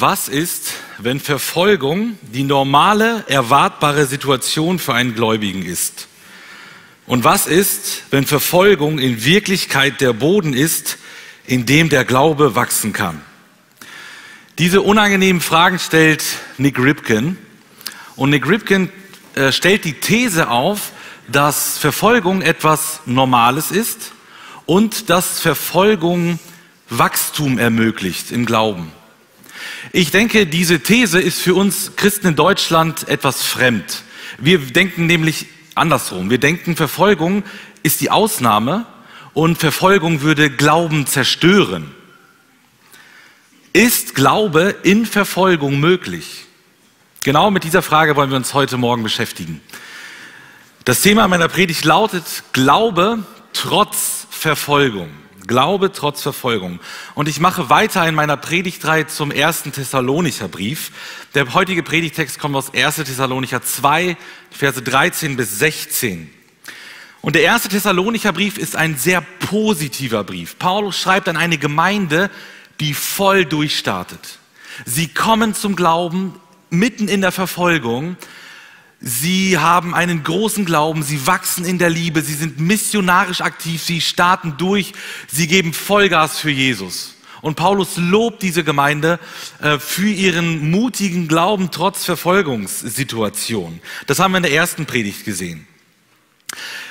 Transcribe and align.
Was 0.00 0.28
ist, 0.28 0.74
wenn 0.98 1.18
Verfolgung 1.18 2.16
die 2.22 2.44
normale, 2.44 3.24
erwartbare 3.26 4.06
Situation 4.06 4.78
für 4.78 4.94
einen 4.94 5.16
Gläubigen 5.16 5.64
ist? 5.64 6.06
Und 7.08 7.24
was 7.24 7.48
ist, 7.48 8.04
wenn 8.12 8.24
Verfolgung 8.24 9.00
in 9.00 9.24
Wirklichkeit 9.24 10.00
der 10.00 10.12
Boden 10.12 10.52
ist, 10.52 10.98
in 11.48 11.66
dem 11.66 11.88
der 11.88 12.04
Glaube 12.04 12.54
wachsen 12.54 12.92
kann? 12.92 13.20
Diese 14.58 14.82
unangenehmen 14.82 15.42
Fragen 15.42 15.80
stellt 15.80 16.22
Nick 16.58 16.78
Ripken. 16.78 17.36
Und 18.14 18.30
Nick 18.30 18.48
Ripken 18.48 18.92
äh, 19.34 19.50
stellt 19.50 19.84
die 19.84 19.94
These 19.94 20.48
auf, 20.48 20.92
dass 21.26 21.76
Verfolgung 21.76 22.40
etwas 22.42 23.00
Normales 23.04 23.72
ist 23.72 24.12
und 24.64 25.10
dass 25.10 25.40
Verfolgung 25.40 26.38
Wachstum 26.88 27.58
ermöglicht 27.58 28.30
im 28.30 28.46
Glauben. 28.46 28.92
Ich 29.92 30.10
denke, 30.10 30.46
diese 30.46 30.80
These 30.80 31.20
ist 31.20 31.40
für 31.40 31.54
uns 31.54 31.96
Christen 31.96 32.28
in 32.28 32.36
Deutschland 32.36 33.08
etwas 33.08 33.42
fremd. 33.42 34.02
Wir 34.38 34.58
denken 34.58 35.06
nämlich 35.06 35.46
andersrum. 35.74 36.30
Wir 36.30 36.38
denken, 36.38 36.76
Verfolgung 36.76 37.44
ist 37.82 38.00
die 38.00 38.10
Ausnahme 38.10 38.86
und 39.34 39.58
Verfolgung 39.58 40.20
würde 40.22 40.50
Glauben 40.50 41.06
zerstören. 41.06 41.94
Ist 43.72 44.14
Glaube 44.14 44.74
in 44.82 45.06
Verfolgung 45.06 45.78
möglich? 45.78 46.46
Genau 47.24 47.50
mit 47.50 47.64
dieser 47.64 47.82
Frage 47.82 48.16
wollen 48.16 48.30
wir 48.30 48.36
uns 48.36 48.54
heute 48.54 48.76
Morgen 48.76 49.02
beschäftigen. 49.02 49.60
Das 50.84 51.02
Thema 51.02 51.28
meiner 51.28 51.48
Predigt 51.48 51.84
lautet 51.84 52.24
Glaube 52.52 53.22
trotz 53.52 54.26
Verfolgung. 54.30 55.10
Glaube 55.46 55.92
trotz 55.92 56.22
Verfolgung. 56.22 56.80
Und 57.14 57.28
ich 57.28 57.40
mache 57.40 57.70
weiter 57.70 58.06
in 58.06 58.14
meiner 58.14 58.36
Predigtreihe 58.36 59.06
zum 59.06 59.30
ersten 59.30 59.72
Thessalonicher 59.72 60.48
Brief. 60.48 60.90
Der 61.34 61.54
heutige 61.54 61.82
Predigtext 61.82 62.38
kommt 62.38 62.56
aus 62.56 62.74
1. 62.74 62.96
Thessalonicher 62.96 63.62
2, 63.62 64.16
Verse 64.50 64.82
13 64.82 65.36
bis 65.36 65.58
16. 65.58 66.30
Und 67.20 67.34
der 67.34 67.42
erste 67.42 67.68
Thessalonicher 67.68 68.32
Brief 68.32 68.58
ist 68.58 68.76
ein 68.76 68.96
sehr 68.96 69.20
positiver 69.20 70.24
Brief. 70.24 70.58
Paulus 70.58 70.98
schreibt 70.98 71.28
an 71.28 71.36
eine 71.36 71.58
Gemeinde, 71.58 72.30
die 72.80 72.94
voll 72.94 73.44
durchstartet. 73.44 74.38
Sie 74.84 75.08
kommen 75.08 75.54
zum 75.54 75.76
Glauben 75.76 76.34
mitten 76.70 77.08
in 77.08 77.20
der 77.20 77.32
Verfolgung 77.32 78.16
Sie 79.00 79.58
haben 79.58 79.94
einen 79.94 80.24
großen 80.24 80.64
Glauben, 80.64 81.04
sie 81.04 81.26
wachsen 81.26 81.64
in 81.64 81.78
der 81.78 81.88
Liebe, 81.88 82.20
sie 82.22 82.34
sind 82.34 82.58
missionarisch 82.58 83.40
aktiv, 83.40 83.80
sie 83.80 84.00
starten 84.00 84.56
durch, 84.58 84.92
sie 85.28 85.46
geben 85.46 85.72
Vollgas 85.72 86.38
für 86.38 86.50
Jesus. 86.50 87.14
Und 87.40 87.54
Paulus 87.54 87.96
lobt 87.96 88.42
diese 88.42 88.64
Gemeinde 88.64 89.20
äh, 89.60 89.78
für 89.78 90.08
ihren 90.08 90.72
mutigen 90.72 91.28
Glauben 91.28 91.70
trotz 91.70 92.04
Verfolgungssituation. 92.04 93.80
Das 94.08 94.18
haben 94.18 94.32
wir 94.32 94.38
in 94.38 94.42
der 94.42 94.52
ersten 94.52 94.86
Predigt 94.86 95.24
gesehen. 95.24 95.66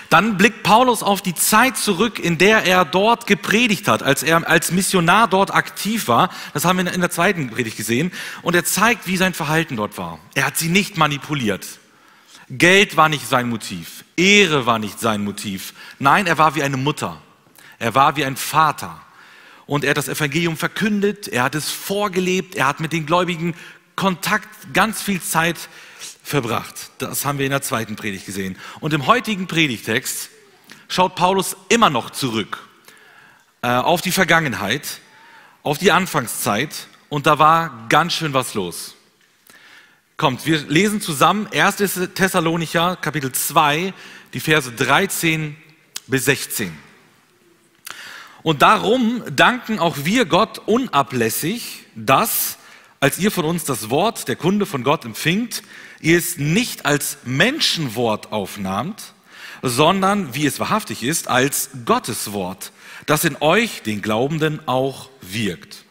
Dann 0.09 0.37
blickt 0.37 0.63
Paulus 0.63 1.03
auf 1.03 1.21
die 1.21 1.35
Zeit 1.35 1.75
zurück, 1.75 2.19
in 2.19 2.37
der 2.37 2.63
er 2.63 2.85
dort 2.85 3.27
gepredigt 3.27 3.89
hat, 3.89 4.03
als 4.03 4.23
er 4.23 4.47
als 4.47 4.71
Missionar 4.71 5.27
dort 5.27 5.53
aktiv 5.53 6.07
war. 6.07 6.29
Das 6.53 6.63
haben 6.63 6.77
wir 6.77 6.93
in 6.93 7.01
der 7.01 7.09
zweiten 7.09 7.49
Predigt 7.49 7.75
gesehen. 7.75 8.13
Und 8.41 8.55
er 8.55 8.63
zeigt, 8.63 9.07
wie 9.07 9.17
sein 9.17 9.33
Verhalten 9.33 9.75
dort 9.75 9.97
war. 9.97 10.19
Er 10.33 10.45
hat 10.45 10.57
sie 10.57 10.69
nicht 10.69 10.95
manipuliert. 10.95 11.67
Geld 12.49 12.95
war 12.95 13.09
nicht 13.09 13.27
sein 13.27 13.49
Motiv, 13.49 14.05
Ehre 14.15 14.65
war 14.65 14.79
nicht 14.79 14.99
sein 14.99 15.23
Motiv. 15.23 15.73
Nein, 15.99 16.27
er 16.27 16.37
war 16.37 16.55
wie 16.55 16.63
eine 16.63 16.77
Mutter, 16.77 17.21
er 17.79 17.93
war 17.93 18.15
wie 18.15 18.25
ein 18.25 18.37
Vater. 18.37 19.01
Und 19.65 19.83
er 19.83 19.89
hat 19.89 19.97
das 19.97 20.07
Evangelium 20.07 20.55
verkündet, 20.55 21.27
er 21.27 21.43
hat 21.43 21.55
es 21.55 21.69
vorgelebt, 21.69 22.55
er 22.55 22.67
hat 22.67 22.79
mit 22.79 22.93
den 22.93 23.05
Gläubigen 23.05 23.53
Kontakt, 23.97 24.47
ganz 24.73 25.01
viel 25.01 25.21
Zeit 25.21 25.57
verbracht. 26.23 26.91
Das 26.99 27.25
haben 27.25 27.39
wir 27.39 27.45
in 27.45 27.51
der 27.51 27.63
zweiten 27.63 27.95
Predigt 27.95 28.25
gesehen. 28.25 28.57
Und 28.79 28.93
im 28.93 29.07
heutigen 29.07 29.47
Predigtext 29.47 30.29
schaut 30.87 31.15
Paulus 31.15 31.57
immer 31.69 31.89
noch 31.89 32.11
zurück 32.11 32.65
äh, 33.61 33.67
auf 33.67 34.01
die 34.01 34.11
Vergangenheit, 34.11 34.99
auf 35.63 35.79
die 35.79 35.91
Anfangszeit 35.91 36.87
und 37.09 37.25
da 37.25 37.39
war 37.39 37.87
ganz 37.89 38.13
schön 38.13 38.33
was 38.33 38.53
los. 38.53 38.96
Kommt, 40.19 40.47
wir 40.47 40.57
lesen 40.61 40.99
zusammen 40.99 41.47
1. 41.53 41.75
Thessalonicher 42.15 42.95
Kapitel 42.95 43.31
2, 43.31 43.93
die 44.33 44.39
Verse 44.39 44.71
13 44.71 45.55
bis 46.07 46.25
16. 46.25 46.75
Und 48.41 48.63
darum 48.63 49.21
danken 49.35 49.77
auch 49.77 49.95
wir 50.05 50.25
Gott 50.25 50.57
unablässig, 50.65 51.83
dass, 51.93 52.57
als 52.99 53.19
ihr 53.19 53.29
von 53.29 53.45
uns 53.45 53.65
das 53.65 53.91
Wort 53.91 54.27
der 54.27 54.35
Kunde 54.35 54.65
von 54.65 54.83
Gott 54.83 55.05
empfingt, 55.05 55.61
ihr 56.01 56.17
es 56.17 56.39
nicht 56.39 56.87
als 56.87 57.19
Menschenwort 57.23 58.31
aufnahmt, 58.31 59.13
sondern, 59.61 60.33
wie 60.33 60.47
es 60.47 60.59
wahrhaftig 60.59 61.03
ist, 61.03 61.27
als 61.27 61.69
Gottes 61.85 62.33
Wort, 62.33 62.71
das 63.05 63.23
in 63.23 63.37
euch, 63.39 63.83
den 63.83 64.01
Glaubenden, 64.01 64.67
auch 64.67 65.11
wirkt. 65.21 65.85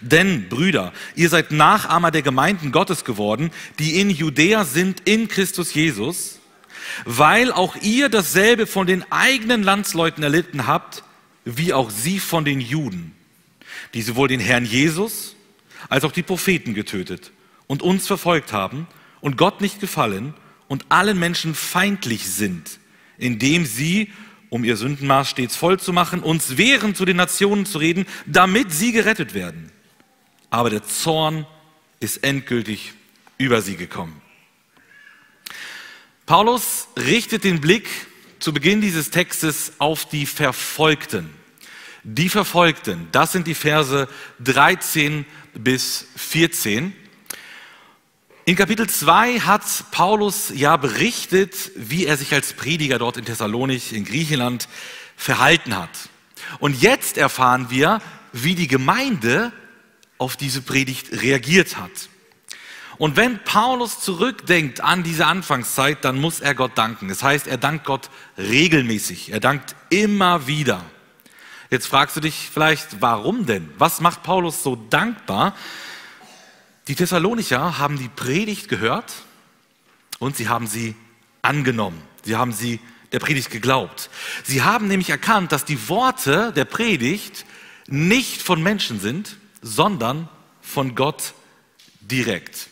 Denn, 0.00 0.48
Brüder, 0.48 0.92
ihr 1.14 1.28
seid 1.28 1.50
Nachahmer 1.52 2.10
der 2.10 2.22
Gemeinden 2.22 2.72
Gottes 2.72 3.04
geworden, 3.04 3.50
die 3.78 4.00
in 4.00 4.10
Judäa 4.10 4.64
sind 4.64 5.00
in 5.08 5.28
Christus 5.28 5.74
Jesus, 5.74 6.40
weil 7.04 7.52
auch 7.52 7.76
ihr 7.76 8.08
dasselbe 8.08 8.66
von 8.66 8.86
den 8.86 9.04
eigenen 9.10 9.62
Landsleuten 9.62 10.22
erlitten 10.22 10.66
habt, 10.66 11.04
wie 11.44 11.72
auch 11.72 11.90
sie 11.90 12.18
von 12.18 12.44
den 12.44 12.60
Juden, 12.60 13.12
die 13.94 14.02
sowohl 14.02 14.28
den 14.28 14.40
Herrn 14.40 14.64
Jesus 14.64 15.36
als 15.88 16.04
auch 16.04 16.12
die 16.12 16.22
Propheten 16.22 16.74
getötet 16.74 17.32
und 17.66 17.82
uns 17.82 18.06
verfolgt 18.06 18.52
haben 18.52 18.86
und 19.20 19.36
Gott 19.36 19.60
nicht 19.60 19.80
gefallen 19.80 20.34
und 20.68 20.86
allen 20.88 21.18
Menschen 21.18 21.54
feindlich 21.54 22.28
sind, 22.28 22.78
indem 23.18 23.66
sie 23.66 24.12
um 24.50 24.64
ihr 24.64 24.76
Sündenmaß 24.76 25.30
stets 25.30 25.56
voll 25.56 25.80
zu 25.80 25.92
machen, 25.92 26.22
uns 26.22 26.58
wehren, 26.58 26.94
zu 26.94 27.04
den 27.04 27.16
Nationen 27.16 27.64
zu 27.64 27.78
reden, 27.78 28.04
damit 28.26 28.72
sie 28.72 28.92
gerettet 28.92 29.32
werden. 29.32 29.72
Aber 30.50 30.68
der 30.68 30.84
Zorn 30.84 31.46
ist 32.00 32.24
endgültig 32.24 32.92
über 33.38 33.62
sie 33.62 33.76
gekommen. 33.76 34.20
Paulus 36.26 36.88
richtet 36.96 37.44
den 37.44 37.60
Blick 37.60 37.88
zu 38.40 38.52
Beginn 38.52 38.80
dieses 38.80 39.10
Textes 39.10 39.72
auf 39.78 40.08
die 40.08 40.26
Verfolgten. 40.26 41.30
Die 42.02 42.28
Verfolgten, 42.28 43.08
das 43.12 43.32
sind 43.32 43.46
die 43.46 43.54
Verse 43.54 44.08
13 44.40 45.26
bis 45.54 46.06
14. 46.16 46.94
In 48.46 48.56
Kapitel 48.56 48.88
2 48.88 49.40
hat 49.40 49.62
Paulus 49.90 50.50
ja 50.54 50.76
berichtet, 50.78 51.72
wie 51.76 52.06
er 52.06 52.16
sich 52.16 52.32
als 52.32 52.54
Prediger 52.54 52.98
dort 52.98 53.18
in 53.18 53.26
Thessalonich 53.26 53.92
in 53.92 54.04
Griechenland 54.06 54.66
verhalten 55.14 55.76
hat. 55.76 55.90
Und 56.58 56.80
jetzt 56.80 57.18
erfahren 57.18 57.66
wir, 57.68 58.00
wie 58.32 58.54
die 58.54 58.66
Gemeinde 58.66 59.52
auf 60.16 60.36
diese 60.36 60.62
Predigt 60.62 61.22
reagiert 61.22 61.76
hat. 61.76 61.90
Und 62.96 63.16
wenn 63.16 63.44
Paulus 63.44 64.00
zurückdenkt 64.00 64.80
an 64.80 65.02
diese 65.02 65.26
Anfangszeit, 65.26 66.04
dann 66.04 66.18
muss 66.18 66.40
er 66.40 66.54
Gott 66.54 66.72
danken. 66.76 67.08
Das 67.08 67.22
heißt, 67.22 67.46
er 67.46 67.58
dankt 67.58 67.84
Gott 67.84 68.08
regelmäßig. 68.38 69.32
Er 69.32 69.40
dankt 69.40 69.76
immer 69.90 70.46
wieder. 70.46 70.82
Jetzt 71.70 71.86
fragst 71.86 72.16
du 72.16 72.20
dich 72.20 72.48
vielleicht, 72.52 73.00
warum 73.00 73.46
denn? 73.46 73.70
Was 73.78 74.00
macht 74.00 74.22
Paulus 74.22 74.62
so 74.62 74.76
dankbar? 74.76 75.54
Die 76.90 76.96
Thessalonicher 76.96 77.78
haben 77.78 78.00
die 78.00 78.08
Predigt 78.08 78.68
gehört 78.68 79.12
und 80.18 80.34
sie 80.34 80.48
haben 80.48 80.66
sie 80.66 80.96
angenommen. 81.40 82.02
Sie 82.24 82.34
haben 82.34 82.52
sie 82.52 82.80
der 83.12 83.20
Predigt 83.20 83.48
geglaubt. 83.50 84.10
Sie 84.42 84.62
haben 84.62 84.88
nämlich 84.88 85.08
erkannt, 85.08 85.52
dass 85.52 85.64
die 85.64 85.88
Worte 85.88 86.52
der 86.52 86.64
Predigt 86.64 87.46
nicht 87.86 88.42
von 88.42 88.60
Menschen 88.60 88.98
sind, 88.98 89.36
sondern 89.62 90.28
von 90.62 90.96
Gott 90.96 91.34
direkt. 92.00 92.66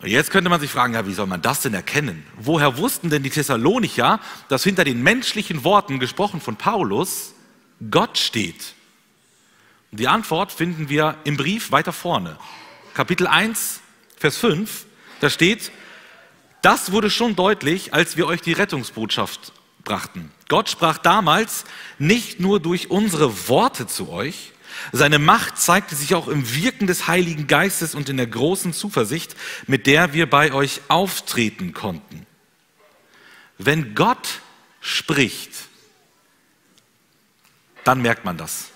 Und 0.00 0.08
jetzt 0.08 0.32
könnte 0.32 0.50
man 0.50 0.60
sich 0.60 0.72
fragen, 0.72 0.94
ja, 0.94 1.06
wie 1.06 1.14
soll 1.14 1.28
man 1.28 1.42
das 1.42 1.60
denn 1.60 1.74
erkennen? 1.74 2.26
Woher 2.40 2.76
wussten 2.76 3.08
denn 3.08 3.22
die 3.22 3.30
Thessalonicher, 3.30 4.18
dass 4.48 4.64
hinter 4.64 4.82
den 4.82 5.00
menschlichen 5.00 5.62
Worten, 5.62 6.00
gesprochen 6.00 6.40
von 6.40 6.56
Paulus, 6.56 7.34
Gott 7.88 8.18
steht? 8.18 8.74
Und 9.92 10.00
die 10.00 10.08
Antwort 10.08 10.50
finden 10.50 10.88
wir 10.88 11.18
im 11.22 11.36
Brief 11.36 11.70
weiter 11.70 11.92
vorne. 11.92 12.36
Kapitel 12.94 13.26
1, 13.26 13.80
Vers 14.16 14.36
5, 14.36 14.86
da 15.20 15.30
steht, 15.30 15.70
das 16.62 16.92
wurde 16.92 17.10
schon 17.10 17.36
deutlich, 17.36 17.94
als 17.94 18.16
wir 18.16 18.26
euch 18.26 18.42
die 18.42 18.52
Rettungsbotschaft 18.52 19.52
brachten. 19.84 20.30
Gott 20.48 20.68
sprach 20.68 20.98
damals 20.98 21.64
nicht 21.98 22.40
nur 22.40 22.60
durch 22.60 22.90
unsere 22.90 23.48
Worte 23.48 23.86
zu 23.86 24.10
euch, 24.10 24.52
seine 24.92 25.18
Macht 25.18 25.58
zeigte 25.58 25.94
sich 25.94 26.14
auch 26.14 26.28
im 26.28 26.54
Wirken 26.54 26.86
des 26.86 27.06
Heiligen 27.06 27.46
Geistes 27.46 27.94
und 27.94 28.08
in 28.08 28.16
der 28.16 28.26
großen 28.26 28.72
Zuversicht, 28.72 29.36
mit 29.66 29.86
der 29.86 30.12
wir 30.12 30.28
bei 30.28 30.52
euch 30.52 30.80
auftreten 30.88 31.72
konnten. 31.72 32.26
Wenn 33.58 33.94
Gott 33.94 34.40
spricht, 34.80 35.50
dann 37.84 38.00
merkt 38.02 38.24
man 38.24 38.36
das. 38.36 38.70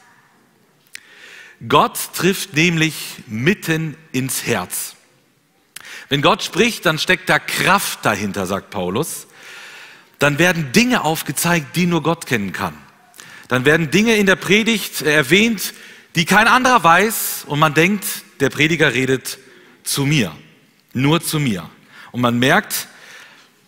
Gott 1.68 1.98
trifft 2.14 2.54
nämlich 2.54 3.22
mitten 3.26 3.96
ins 4.12 4.46
Herz. 4.46 4.96
Wenn 6.08 6.22
Gott 6.22 6.42
spricht, 6.42 6.86
dann 6.86 6.98
steckt 6.98 7.28
da 7.28 7.38
Kraft 7.38 8.04
dahinter, 8.04 8.46
sagt 8.46 8.70
Paulus. 8.70 9.26
Dann 10.18 10.38
werden 10.38 10.72
Dinge 10.72 11.04
aufgezeigt, 11.04 11.76
die 11.76 11.86
nur 11.86 12.02
Gott 12.02 12.26
kennen 12.26 12.52
kann. 12.52 12.76
Dann 13.48 13.64
werden 13.64 13.90
Dinge 13.90 14.16
in 14.16 14.26
der 14.26 14.36
Predigt 14.36 15.02
erwähnt, 15.02 15.74
die 16.14 16.24
kein 16.24 16.48
anderer 16.48 16.82
weiß 16.82 17.44
und 17.46 17.58
man 17.58 17.74
denkt, 17.74 18.04
der 18.40 18.50
Prediger 18.50 18.94
redet 18.94 19.38
zu 19.82 20.06
mir, 20.06 20.34
nur 20.92 21.22
zu 21.22 21.38
mir. 21.38 21.68
Und 22.12 22.20
man 22.20 22.38
merkt, 22.38 22.88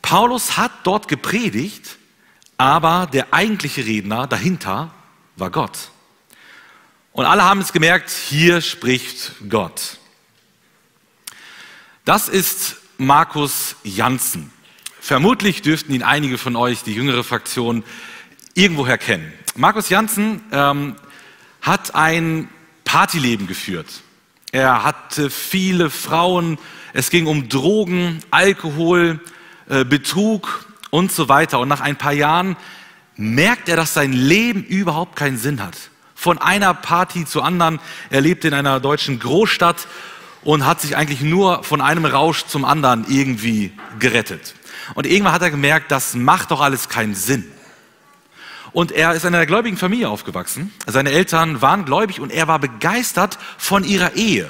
Paulus 0.03 0.57
hat 0.57 0.73
dort 0.85 1.09
gepredigt, 1.09 1.97
aber 2.57 3.09
der 3.13 3.33
eigentliche 3.33 3.85
Redner 3.85 4.27
dahinter 4.27 4.95
war 5.37 5.51
Gott. 5.51 5.91
Und 7.17 7.25
alle 7.25 7.45
haben 7.45 7.63
es 7.63 7.73
gemerkt, 7.73 8.11
hier 8.11 8.61
spricht 8.61 9.33
Gott. 9.49 9.97
Das 12.05 12.29
ist 12.29 12.77
Markus 12.99 13.77
Janssen. 13.85 14.53
Vermutlich 15.01 15.63
dürften 15.63 15.95
ihn 15.95 16.03
einige 16.03 16.37
von 16.37 16.57
euch, 16.57 16.83
die 16.83 16.93
jüngere 16.93 17.25
Fraktion, 17.25 17.85
irgendwoher 18.53 18.99
kennen. 18.99 19.33
Markus 19.55 19.89
Janssen 19.89 20.43
ähm, 20.53 20.97
hat 21.63 21.95
ein 21.95 22.51
Partyleben 22.85 23.47
geführt. 23.47 23.89
Er 24.53 24.85
hatte 24.85 25.31
viele 25.31 25.89
Frauen, 25.89 26.59
es 26.93 27.09
ging 27.09 27.29
um 27.29 27.49
Drogen, 27.49 28.21
Alkohol, 28.31 29.21
äh, 29.71 29.87
Betrug 29.87 30.67
und 30.91 31.11
so 31.11 31.31
weiter. 31.31 31.61
Und 31.61 31.69
nach 31.69 31.81
ein 31.81 31.97
paar 31.97 32.12
Jahren 32.12 32.59
merkt 33.17 33.71
er, 33.71 33.77
dass 33.77 33.95
sein 33.95 34.12
Leben 34.12 34.62
überhaupt 34.62 35.17
keinen 35.17 35.39
Sinn 35.39 35.62
hat. 35.62 35.79
Von 36.17 36.39
einer 36.39 36.75
Party 36.75 37.25
zur 37.25 37.45
anderen. 37.45 37.79
Er 38.11 38.21
lebt 38.21 38.45
in 38.45 38.55
einer 38.55 38.81
deutschen 38.81 39.21
Großstadt 39.21 39.87
und 40.43 40.67
hat 40.67 40.81
sich 40.81 40.97
eigentlich 40.97 41.21
nur 41.21 41.63
von 41.63 41.81
einem 41.81 42.05
Rausch 42.05 42.47
zum 42.47 42.65
anderen 42.65 43.05
irgendwie 43.09 43.73
gerettet. 44.01 44.55
Und 44.95 45.07
irgendwann 45.07 45.33
hat 45.33 45.43
er 45.43 45.51
gemerkt, 45.51 45.93
das 45.93 46.15
macht 46.15 46.51
doch 46.51 46.61
alles 46.61 46.89
keinen 46.89 47.15
Sinn. 47.15 47.45
Und 48.73 48.93
er 48.93 49.15
ist 49.15 49.25
in 49.25 49.35
einer 49.35 49.47
gläubigen 49.47 49.77
Familie 49.77 50.09
aufgewachsen. 50.09 50.73
Seine 50.87 51.11
Eltern 51.11 51.63
waren 51.63 51.85
gläubig 51.85 52.21
und 52.21 52.31
er 52.31 52.47
war 52.47 52.59
begeistert 52.59 53.39
von 53.57 53.85
ihrer 53.85 54.17
Ehe. 54.17 54.49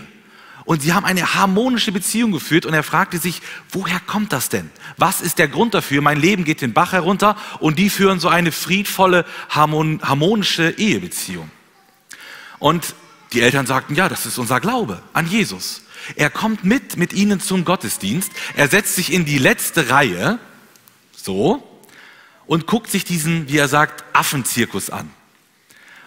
Und 0.65 0.83
sie 0.83 0.93
haben 0.93 1.07
eine 1.07 1.35
harmonische 1.35 1.93
Beziehung 1.93 2.33
geführt 2.33 2.67
und 2.67 2.75
er 2.75 2.83
fragte 2.83 3.19
sich, 3.19 3.41
woher 3.71 4.01
kommt 4.01 4.33
das 4.33 4.49
denn? 4.49 4.69
Was 4.97 5.21
ist 5.21 5.39
der 5.39 5.47
Grund 5.47 5.75
dafür? 5.75 6.03
Mein 6.03 6.19
Leben 6.19 6.45
geht 6.45 6.61
den 6.61 6.73
Bach 6.73 6.93
herunter 6.93 7.37
und 7.61 7.79
die 7.79 7.89
führen 7.89 8.19
so 8.19 8.29
eine 8.29 8.51
friedvolle, 8.51 9.25
harmonische 9.49 10.71
Ehebeziehung. 10.71 11.49
Und 12.59 12.95
die 13.33 13.41
Eltern 13.41 13.67
sagten, 13.67 13.95
ja, 13.95 14.09
das 14.09 14.27
ist 14.27 14.39
unser 14.39 14.61
Glaube 14.61 15.03
an 15.13 15.27
Jesus. 15.27 15.83
Er 16.15 16.31
kommt 16.31 16.65
mit 16.65 16.97
mit 16.97 17.13
ihnen 17.13 17.41
zum 17.41 17.65
Gottesdienst. 17.65 18.31
Er 18.55 18.69
setzt 18.69 18.95
sich 18.95 19.13
in 19.13 19.25
die 19.25 19.39
letzte 19.39 19.91
Reihe, 19.91 20.39
so, 21.13 21.63
und 22.47 22.67
guckt 22.67 22.91
sich 22.91 23.05
diesen, 23.05 23.49
wie 23.49 23.59
er 23.59 23.69
sagt, 23.69 24.05
Affenzirkus 24.13 24.91
an. 24.91 25.11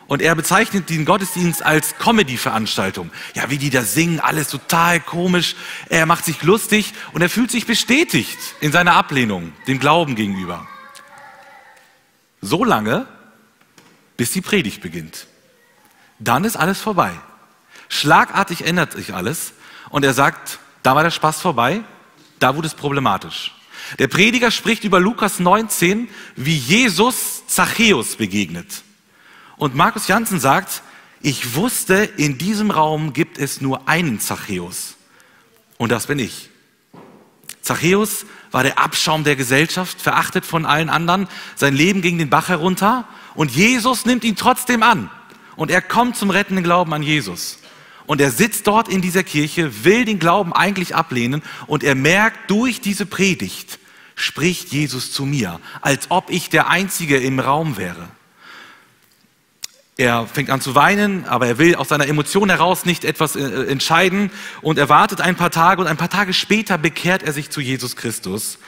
Und 0.08 0.24
er 0.24 0.34
bezeichnet 0.34 0.90
den 0.90 1.06
Gottesdienst 1.06 1.64
als 1.64 1.96
Comedy-Veranstaltung. 2.00 3.12
Ja, 3.36 3.52
wie 3.52 3.60
die 3.60 3.70
da 3.70 3.84
singen, 3.84 4.20
alles 4.20 4.48
total 4.48 5.00
komisch. 5.00 5.56
Er 5.88 6.08
macht 6.08 6.26
sich 6.26 6.42
lustig 6.42 6.94
und 7.14 7.22
er 7.22 7.30
fühlt 7.30 7.52
sich 7.52 7.68
bestätigt 7.68 8.40
in 8.60 8.72
seiner 8.72 8.94
Ablehnung 8.94 9.54
dem 9.68 9.80
Glauben 9.80 10.16
gegenüber. 10.16 10.68
So 12.42 12.64
lange, 12.64 13.06
bis 14.18 14.32
die 14.32 14.42
Predigt 14.42 14.82
beginnt. 14.82 15.28
Dann 16.20 16.44
ist 16.44 16.58
alles 16.58 16.82
vorbei. 16.82 17.12
Schlagartig 17.88 18.66
ändert 18.66 18.92
sich 18.92 19.14
alles 19.14 19.54
und 19.90 20.06
er 20.06 20.14
sagt, 20.14 20.60
da 20.84 20.96
war 20.96 21.04
der 21.04 21.12
Spaß 21.12 21.42
vorbei, 21.42 21.82
da 22.40 22.56
wurde 22.56 22.68
es 22.68 22.74
problematisch. 22.74 23.56
Der 23.98 24.08
Prediger 24.08 24.52
spricht 24.52 24.84
über 24.84 25.00
Lukas 25.00 25.40
19, 25.40 26.10
wie 26.36 26.56
Jesus 26.56 27.48
Zachäus 27.48 28.18
begegnet. 28.18 28.84
Und 29.58 29.76
Markus 29.76 30.08
Janssen 30.08 30.40
sagt, 30.40 30.84
ich 31.22 31.56
wusste, 31.56 31.96
in 31.96 32.38
diesem 32.38 32.72
Raum 32.72 33.14
gibt 33.14 33.38
es 33.38 33.62
nur 33.62 33.88
einen 33.90 34.20
Zachäus. 34.20 34.96
Und 35.78 35.92
das 35.92 36.08
bin 36.08 36.20
ich. 36.20 36.50
Zachäus 37.62 38.26
war 38.52 38.64
der 38.64 38.80
Abschaum 38.80 39.24
der 39.24 39.36
Gesellschaft, 39.36 40.02
verachtet 40.02 40.46
von 40.46 40.66
allen 40.66 40.90
anderen. 40.90 41.28
Sein 41.56 41.76
Leben 41.76 42.02
ging 42.02 42.18
den 42.18 42.30
Bach 42.30 42.50
herunter. 42.50 43.08
Und 43.36 43.52
Jesus 43.52 44.06
nimmt 44.06 44.24
ihn 44.24 44.36
trotzdem 44.36 44.82
an. 44.82 45.10
Und 45.60 45.70
er 45.72 45.82
kommt 45.82 46.16
zum 46.16 46.30
rettenden 46.30 46.64
Glauben 46.64 46.94
an 46.94 47.04
Jesus. 47.04 47.60
Und 48.06 48.22
er 48.22 48.32
sitzt 48.32 48.66
dort 48.66 48.88
in 48.88 49.02
dieser 49.02 49.24
Kirche, 49.24 49.84
will 49.84 50.06
den 50.06 50.18
Glauben 50.18 50.54
eigentlich 50.54 50.96
ablehnen. 50.96 51.44
Und 51.68 51.84
er 51.84 51.96
merkt 51.96 52.50
durch 52.50 52.80
diese 52.80 53.06
Predigt, 53.06 53.78
spricht 54.16 54.72
Jesus 54.72 55.12
zu 55.12 55.26
mir, 55.26 55.60
als 55.82 56.12
ob 56.12 56.30
ich 56.30 56.48
der 56.48 56.70
Einzige 56.70 57.18
im 57.18 57.42
Raum 57.42 57.76
wäre. 57.76 58.08
Er 59.98 60.28
fängt 60.28 60.50
an 60.50 60.62
zu 60.62 60.76
weinen, 60.76 61.26
aber 61.26 61.48
er 61.48 61.58
will 61.58 61.76
aus 61.76 61.90
seiner 61.90 62.08
Emotion 62.08 62.50
heraus 62.50 62.86
nicht 62.86 63.04
etwas 63.04 63.36
äh, 63.36 63.66
entscheiden 63.66 64.32
und 64.62 64.78
er 64.78 64.88
wartet 64.88 65.20
ein 65.20 65.36
paar 65.36 65.52
Tage 65.52 65.82
und 65.82 65.88
ein 65.88 65.98
paar 65.98 66.10
Tage 66.10 66.32
später 66.32 66.78
bekehrt 66.78 67.22
er 67.22 67.34
sich 67.34 67.50
zu 67.50 67.60
Jesus 67.60 67.98
Christus. 67.98 68.60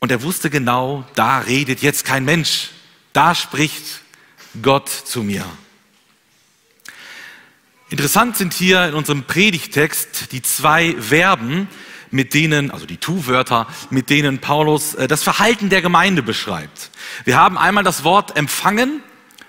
Und 0.00 0.10
er 0.10 0.22
wusste 0.22 0.50
genau, 0.50 1.06
da 1.14 1.38
redet 1.38 1.80
jetzt 1.80 2.04
kein 2.04 2.26
Mensch, 2.26 2.72
da 3.14 3.34
spricht 3.34 4.02
Gott 4.60 4.90
zu 4.90 5.22
mir. 5.22 5.46
Interessant 7.90 8.36
sind 8.36 8.52
hier 8.52 8.86
in 8.86 8.94
unserem 8.94 9.22
Predigtext 9.22 10.32
die 10.32 10.42
zwei 10.42 10.94
Verben, 11.00 11.68
mit 12.10 12.34
denen, 12.34 12.70
also 12.70 12.84
die 12.84 12.98
Tu-Wörter, 12.98 13.66
mit 13.88 14.10
denen 14.10 14.40
Paulus 14.40 14.94
äh, 14.94 15.08
das 15.08 15.22
Verhalten 15.22 15.70
der 15.70 15.80
Gemeinde 15.80 16.22
beschreibt. 16.22 16.90
Wir 17.24 17.36
haben 17.36 17.56
einmal 17.56 17.84
das 17.84 18.04
Wort 18.04 18.36
empfangen 18.36 19.02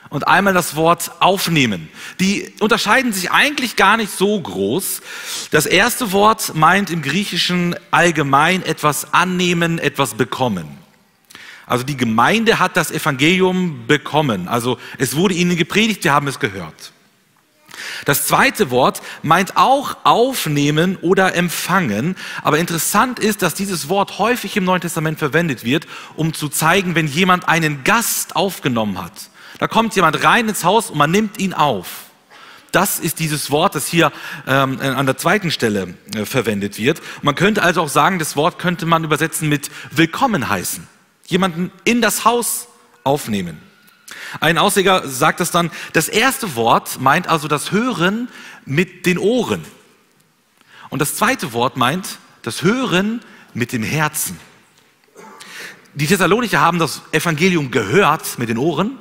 und 0.09 0.25
einmal 0.27 0.53
das 0.53 0.77
Wort 0.77 1.11
aufnehmen. 1.19 1.89
Die 2.21 2.53
unterscheiden 2.61 3.11
sich 3.11 3.29
eigentlich 3.29 3.75
gar 3.75 3.97
nicht 3.97 4.11
so 4.11 4.39
groß. 4.39 5.01
Das 5.51 5.65
erste 5.65 6.13
Wort 6.13 6.55
meint 6.55 6.89
im 6.89 7.01
Griechischen 7.01 7.75
allgemein 7.91 8.63
etwas 8.63 9.13
annehmen, 9.13 9.79
etwas 9.79 10.13
bekommen. 10.13 10.77
Also 11.65 11.83
die 11.83 11.97
Gemeinde 11.97 12.57
hat 12.57 12.77
das 12.77 12.89
Evangelium 12.89 13.85
bekommen. 13.85 14.47
Also 14.47 14.79
es 14.97 15.17
wurde 15.17 15.33
ihnen 15.33 15.57
gepredigt, 15.57 16.05
wir 16.05 16.13
haben 16.13 16.27
es 16.27 16.39
gehört. 16.39 16.93
Das 18.05 18.25
zweite 18.27 18.71
Wort 18.71 19.01
meint 19.21 19.57
auch 19.57 19.97
aufnehmen 20.03 20.97
oder 21.01 21.35
empfangen. 21.35 22.15
Aber 22.43 22.57
interessant 22.57 23.19
ist, 23.19 23.41
dass 23.41 23.53
dieses 23.53 23.89
Wort 23.89 24.19
häufig 24.19 24.55
im 24.57 24.63
Neuen 24.63 24.81
Testament 24.81 25.19
verwendet 25.19 25.63
wird, 25.63 25.87
um 26.15 26.33
zu 26.33 26.49
zeigen, 26.49 26.95
wenn 26.95 27.07
jemand 27.07 27.47
einen 27.47 27.83
Gast 27.83 28.35
aufgenommen 28.35 29.01
hat. 29.01 29.13
Da 29.59 29.67
kommt 29.67 29.95
jemand 29.95 30.23
rein 30.23 30.47
ins 30.47 30.63
Haus 30.63 30.89
und 30.89 30.97
man 30.97 31.11
nimmt 31.11 31.39
ihn 31.39 31.53
auf. 31.53 31.87
Das 32.71 32.99
ist 32.99 33.19
dieses 33.19 33.51
Wort, 33.51 33.75
das 33.75 33.87
hier 33.87 34.11
ähm, 34.47 34.79
an 34.79 35.05
der 35.05 35.17
zweiten 35.17 35.51
Stelle 35.51 35.95
äh, 36.15 36.25
verwendet 36.25 36.77
wird. 36.77 37.01
Man 37.21 37.35
könnte 37.35 37.63
also 37.63 37.81
auch 37.81 37.89
sagen, 37.89 38.19
das 38.19 38.35
Wort 38.35 38.59
könnte 38.59 38.85
man 38.85 39.03
übersetzen 39.03 39.49
mit 39.49 39.69
willkommen 39.91 40.49
heißen. 40.49 40.87
Jemanden 41.25 41.71
in 41.83 42.01
das 42.01 42.25
Haus 42.25 42.67
aufnehmen. 43.03 43.68
Ein 44.39 44.57
Ausleger 44.57 45.07
sagt 45.07 45.41
es 45.41 45.51
dann, 45.51 45.71
das 45.93 46.07
erste 46.07 46.55
Wort 46.55 46.99
meint 47.01 47.27
also 47.27 47.47
das 47.47 47.71
Hören 47.71 48.29
mit 48.65 49.05
den 49.05 49.17
Ohren. 49.17 49.63
Und 50.89 50.99
das 50.99 51.15
zweite 51.15 51.53
Wort 51.53 51.77
meint 51.77 52.19
das 52.41 52.63
Hören 52.63 53.21
mit 53.53 53.71
dem 53.71 53.83
Herzen. 53.83 54.39
Die 55.93 56.07
Thessalonicher 56.07 56.59
haben 56.59 56.79
das 56.79 57.01
Evangelium 57.11 57.71
gehört 57.71 58.37
mit 58.37 58.49
den 58.49 58.57
Ohren 58.57 58.97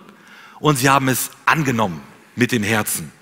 und 0.60 0.76
sie 0.76 0.88
haben 0.88 1.08
es 1.08 1.30
angenommen 1.44 2.00
mit 2.34 2.52
dem 2.52 2.62
Herzen. 2.62 3.12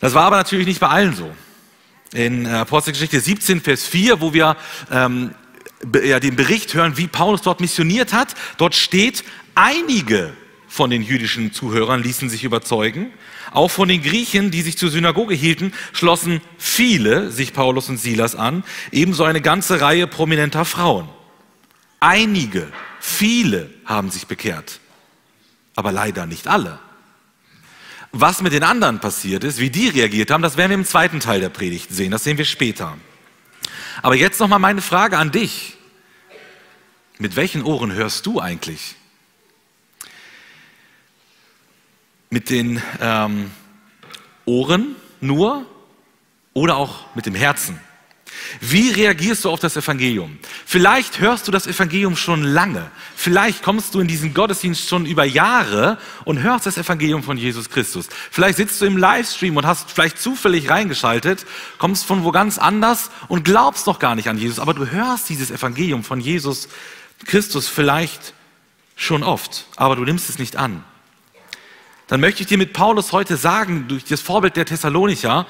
Das 0.00 0.14
war 0.14 0.24
aber 0.24 0.36
natürlich 0.36 0.66
nicht 0.66 0.80
bei 0.80 0.88
allen 0.88 1.14
so. 1.14 1.34
In 2.12 2.46
Apostelgeschichte 2.46 3.20
17, 3.20 3.60
Vers 3.60 3.84
4, 3.86 4.20
wo 4.20 4.32
wir 4.32 4.56
ähm, 4.90 5.34
ja, 6.04 6.20
den 6.20 6.36
Bericht 6.36 6.74
hören, 6.74 6.96
wie 6.96 7.08
Paulus 7.08 7.42
dort 7.42 7.60
missioniert 7.60 8.12
hat, 8.12 8.34
dort 8.56 8.74
steht, 8.74 9.24
einige 9.54 10.32
von 10.68 10.90
den 10.90 11.02
jüdischen 11.02 11.52
Zuhörern 11.52 12.02
ließen 12.02 12.28
sich 12.28 12.44
überzeugen. 12.44 13.12
Auch 13.52 13.70
von 13.70 13.88
den 13.88 14.02
Griechen, 14.02 14.50
die 14.50 14.62
sich 14.62 14.76
zur 14.76 14.90
Synagoge 14.90 15.34
hielten, 15.34 15.72
schlossen 15.92 16.40
viele 16.58 17.30
sich 17.30 17.52
Paulus 17.52 17.88
und 17.88 17.98
Silas 17.98 18.34
an, 18.34 18.64
ebenso 18.90 19.24
eine 19.24 19.40
ganze 19.40 19.80
Reihe 19.80 20.06
prominenter 20.06 20.64
Frauen. 20.64 21.08
Einige, 22.00 22.72
viele 23.00 23.70
haben 23.84 24.10
sich 24.10 24.26
bekehrt 24.26 24.80
aber 25.76 25.92
leider 25.92 26.26
nicht 26.26 26.46
alle. 26.48 26.78
Was 28.12 28.42
mit 28.42 28.52
den 28.52 28.62
anderen 28.62 29.00
passiert 29.00 29.42
ist, 29.42 29.58
wie 29.58 29.70
die 29.70 29.88
reagiert 29.88 30.30
haben, 30.30 30.42
das 30.42 30.56
werden 30.56 30.70
wir 30.70 30.78
im 30.78 30.84
zweiten 30.84 31.20
Teil 31.20 31.40
der 31.40 31.48
Predigt 31.48 31.90
sehen. 31.90 32.12
Das 32.12 32.22
sehen 32.24 32.38
wir 32.38 32.44
später. 32.44 32.96
Aber 34.02 34.14
jetzt 34.14 34.38
noch 34.38 34.48
mal 34.48 34.60
meine 34.60 34.82
Frage 34.82 35.18
an 35.18 35.32
dich: 35.32 35.76
Mit 37.18 37.34
welchen 37.34 37.64
Ohren 37.64 37.92
hörst 37.92 38.26
du 38.26 38.40
eigentlich? 38.40 38.94
Mit 42.34 42.50
den 42.50 42.82
ähm, 43.00 43.52
Ohren 44.44 44.96
nur 45.20 45.64
oder 46.52 46.74
auch 46.74 47.14
mit 47.14 47.26
dem 47.26 47.36
Herzen? 47.36 47.78
Wie 48.58 48.90
reagierst 48.90 49.44
du 49.44 49.50
auf 49.50 49.60
das 49.60 49.76
Evangelium? 49.76 50.40
Vielleicht 50.66 51.20
hörst 51.20 51.46
du 51.46 51.52
das 51.52 51.68
Evangelium 51.68 52.16
schon 52.16 52.42
lange. 52.42 52.90
Vielleicht 53.14 53.62
kommst 53.62 53.94
du 53.94 54.00
in 54.00 54.08
diesen 54.08 54.34
Gottesdienst 54.34 54.88
schon 54.88 55.06
über 55.06 55.24
Jahre 55.24 55.96
und 56.24 56.42
hörst 56.42 56.66
das 56.66 56.76
Evangelium 56.76 57.22
von 57.22 57.36
Jesus 57.36 57.70
Christus. 57.70 58.08
Vielleicht 58.32 58.56
sitzt 58.56 58.80
du 58.80 58.86
im 58.86 58.96
Livestream 58.96 59.56
und 59.56 59.64
hast 59.64 59.92
vielleicht 59.92 60.18
zufällig 60.18 60.68
reingeschaltet, 60.68 61.46
kommst 61.78 62.04
von 62.04 62.24
wo 62.24 62.32
ganz 62.32 62.58
anders 62.58 63.12
und 63.28 63.44
glaubst 63.44 63.86
noch 63.86 64.00
gar 64.00 64.16
nicht 64.16 64.26
an 64.26 64.38
Jesus, 64.38 64.58
aber 64.58 64.74
du 64.74 64.90
hörst 64.90 65.28
dieses 65.28 65.52
Evangelium 65.52 66.02
von 66.02 66.18
Jesus 66.18 66.66
Christus 67.26 67.68
vielleicht 67.68 68.34
schon 68.96 69.22
oft, 69.22 69.68
aber 69.76 69.94
du 69.94 70.02
nimmst 70.02 70.28
es 70.28 70.40
nicht 70.40 70.56
an. 70.56 70.82
Dann 72.06 72.20
möchte 72.20 72.42
ich 72.42 72.48
dir 72.48 72.58
mit 72.58 72.72
Paulus 72.72 73.12
heute 73.12 73.36
sagen, 73.36 73.88
durch 73.88 74.04
das 74.04 74.20
Vorbild 74.20 74.56
der 74.56 74.66
Thessalonicher, 74.66 75.46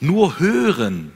nur 0.00 0.38
hören 0.38 1.12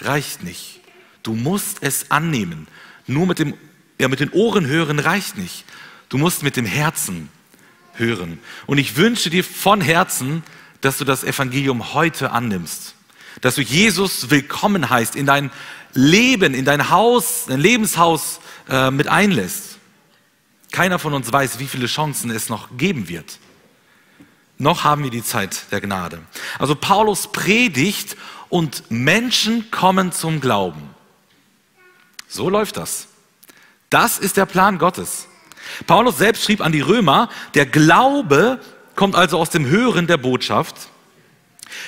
reicht 0.00 0.42
nicht. 0.42 0.80
Du 1.22 1.34
musst 1.34 1.78
es 1.80 2.10
annehmen. 2.10 2.66
Nur 3.06 3.26
mit, 3.26 3.38
dem, 3.38 3.54
ja, 4.00 4.08
mit 4.08 4.20
den 4.20 4.30
Ohren 4.30 4.66
hören 4.66 4.98
reicht 4.98 5.38
nicht. 5.38 5.64
Du 6.08 6.18
musst 6.18 6.42
mit 6.42 6.56
dem 6.56 6.66
Herzen 6.66 7.28
hören. 7.94 8.38
Und 8.66 8.78
ich 8.78 8.96
wünsche 8.96 9.30
dir 9.30 9.44
von 9.44 9.80
Herzen, 9.80 10.42
dass 10.80 10.98
du 10.98 11.04
das 11.04 11.22
Evangelium 11.22 11.94
heute 11.94 12.32
annimmst. 12.32 12.94
Dass 13.40 13.54
du 13.54 13.62
Jesus 13.62 14.30
willkommen 14.30 14.90
heißt, 14.90 15.14
in 15.14 15.26
dein 15.26 15.50
Leben, 15.94 16.54
in 16.54 16.64
dein 16.64 16.90
Haus, 16.90 17.44
dein 17.46 17.60
Lebenshaus 17.60 18.40
äh, 18.68 18.90
mit 18.90 19.08
einlässt. 19.08 19.78
Keiner 20.72 20.98
von 20.98 21.14
uns 21.14 21.32
weiß, 21.32 21.58
wie 21.58 21.66
viele 21.66 21.86
Chancen 21.86 22.30
es 22.30 22.48
noch 22.48 22.76
geben 22.76 23.08
wird. 23.08 23.38
Noch 24.62 24.84
haben 24.84 25.02
wir 25.02 25.10
die 25.10 25.24
Zeit 25.24 25.72
der 25.72 25.80
Gnade. 25.80 26.20
Also 26.60 26.76
Paulus 26.76 27.32
predigt 27.32 28.16
und 28.48 28.84
Menschen 28.92 29.72
kommen 29.72 30.12
zum 30.12 30.40
Glauben. 30.40 30.94
So 32.28 32.48
läuft 32.48 32.76
das. 32.76 33.08
Das 33.90 34.20
ist 34.20 34.36
der 34.36 34.46
Plan 34.46 34.78
Gottes. 34.78 35.26
Paulus 35.88 36.18
selbst 36.18 36.44
schrieb 36.44 36.60
an 36.60 36.70
die 36.70 36.80
Römer, 36.80 37.28
der 37.54 37.66
Glaube 37.66 38.60
kommt 38.94 39.16
also 39.16 39.40
aus 39.40 39.50
dem 39.50 39.66
Hören 39.66 40.06
der 40.06 40.16
Botschaft, 40.16 40.76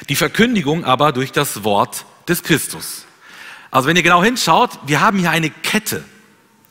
die 0.09 0.17
Verkündigung 0.17 0.85
aber 0.85 1.13
durch 1.13 1.31
das 1.31 1.63
Wort 1.63 2.05
des 2.27 2.43
Christus. 2.43 3.05
Also 3.71 3.87
wenn 3.87 3.95
ihr 3.95 4.03
genau 4.03 4.25
hinschaut, 4.25 4.81
wir 4.85 5.01
haben 5.01 5.21
hier 5.21 5.31
eine 5.31 5.51
Kette. 5.51 6.05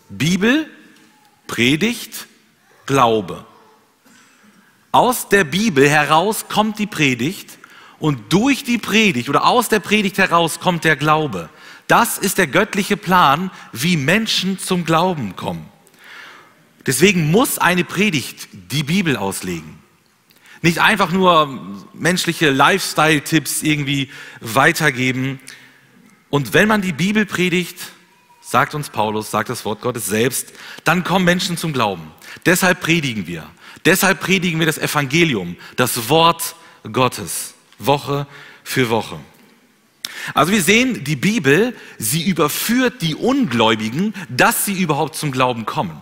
Bibel, 0.09 0.69
Predigt, 1.47 2.27
Glaube. 2.85 3.45
Aus 4.93 5.27
der 5.27 5.43
Bibel 5.43 5.89
heraus 5.89 6.45
kommt 6.49 6.77
die 6.77 6.85
Predigt 6.85 7.57
und 7.97 8.31
durch 8.31 8.63
die 8.63 8.77
Predigt 8.77 9.27
oder 9.27 9.43
aus 9.45 9.67
der 9.67 9.79
Predigt 9.79 10.19
heraus 10.19 10.59
kommt 10.59 10.83
der 10.83 10.95
Glaube. 10.95 11.49
Das 11.87 12.19
ist 12.19 12.37
der 12.37 12.45
göttliche 12.45 12.95
Plan, 12.95 13.49
wie 13.71 13.97
Menschen 13.97 14.59
zum 14.59 14.85
Glauben 14.85 15.35
kommen. 15.35 15.67
Deswegen 16.85 17.31
muss 17.31 17.57
eine 17.57 17.83
Predigt 17.83 18.47
die 18.51 18.83
Bibel 18.83 19.17
auslegen. 19.17 19.79
Nicht 20.61 20.77
einfach 20.77 21.11
nur 21.11 21.59
menschliche 21.93 22.51
Lifestyle-Tipps 22.51 23.63
irgendwie 23.63 24.11
weitergeben. 24.41 25.39
Und 26.29 26.53
wenn 26.53 26.67
man 26.67 26.83
die 26.83 26.93
Bibel 26.93 27.25
predigt, 27.25 27.79
sagt 28.41 28.75
uns 28.75 28.91
Paulus, 28.91 29.31
sagt 29.31 29.49
das 29.49 29.65
Wort 29.65 29.81
Gottes 29.81 30.05
selbst, 30.05 30.53
dann 30.83 31.03
kommen 31.03 31.25
Menschen 31.25 31.57
zum 31.57 31.73
Glauben. 31.73 32.11
Deshalb 32.45 32.79
predigen 32.79 33.25
wir. 33.25 33.49
Deshalb 33.85 34.21
predigen 34.21 34.59
wir 34.59 34.65
das 34.65 34.77
Evangelium, 34.77 35.57
das 35.75 36.09
Wort 36.09 36.55
Gottes. 36.91 37.53
Woche 37.79 38.27
für 38.63 38.89
Woche. 38.89 39.19
Also 40.33 40.51
wir 40.51 40.61
sehen, 40.61 41.03
die 41.03 41.15
Bibel, 41.15 41.75
sie 41.97 42.23
überführt 42.23 43.01
die 43.01 43.15
Ungläubigen, 43.15 44.13
dass 44.29 44.65
sie 44.65 44.73
überhaupt 44.73 45.15
zum 45.15 45.31
Glauben 45.31 45.65
kommen. 45.65 45.99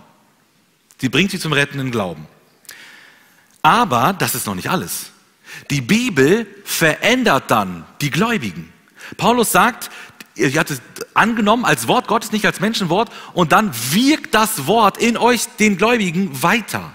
Sie 1.00 1.10
bringt 1.10 1.32
sie 1.32 1.40
zum 1.40 1.54
rettenden 1.54 1.92
Glauben. 1.92 2.28
Aber 3.64 4.14
das 4.14 4.36
ist 4.36 4.46
noch 4.46 4.56
nicht 4.56 4.70
alles. 4.70 5.12
Die 5.70 5.82
Bibel 5.82 6.48
verändert 6.64 7.50
dann 7.50 7.86
die 8.02 8.12
Gläubigen. 8.12 8.72
Paulus 9.18 9.52
sagt, 9.52 9.90
ihr 10.36 10.52
habt 10.60 10.72
es 10.72 10.82
angenommen 11.14 11.66
als 11.66 11.88
Wort 11.88 12.08
Gottes, 12.08 12.32
nicht 12.32 12.46
als 12.46 12.60
Menschenwort, 12.60 13.12
und 13.34 13.52
dann 13.52 13.72
wirkt 13.92 14.34
das 14.34 14.68
Wort 14.68 14.98
in 14.98 15.18
euch, 15.18 15.46
den 15.60 15.78
Gläubigen, 15.78 16.44
weiter. 16.44 16.94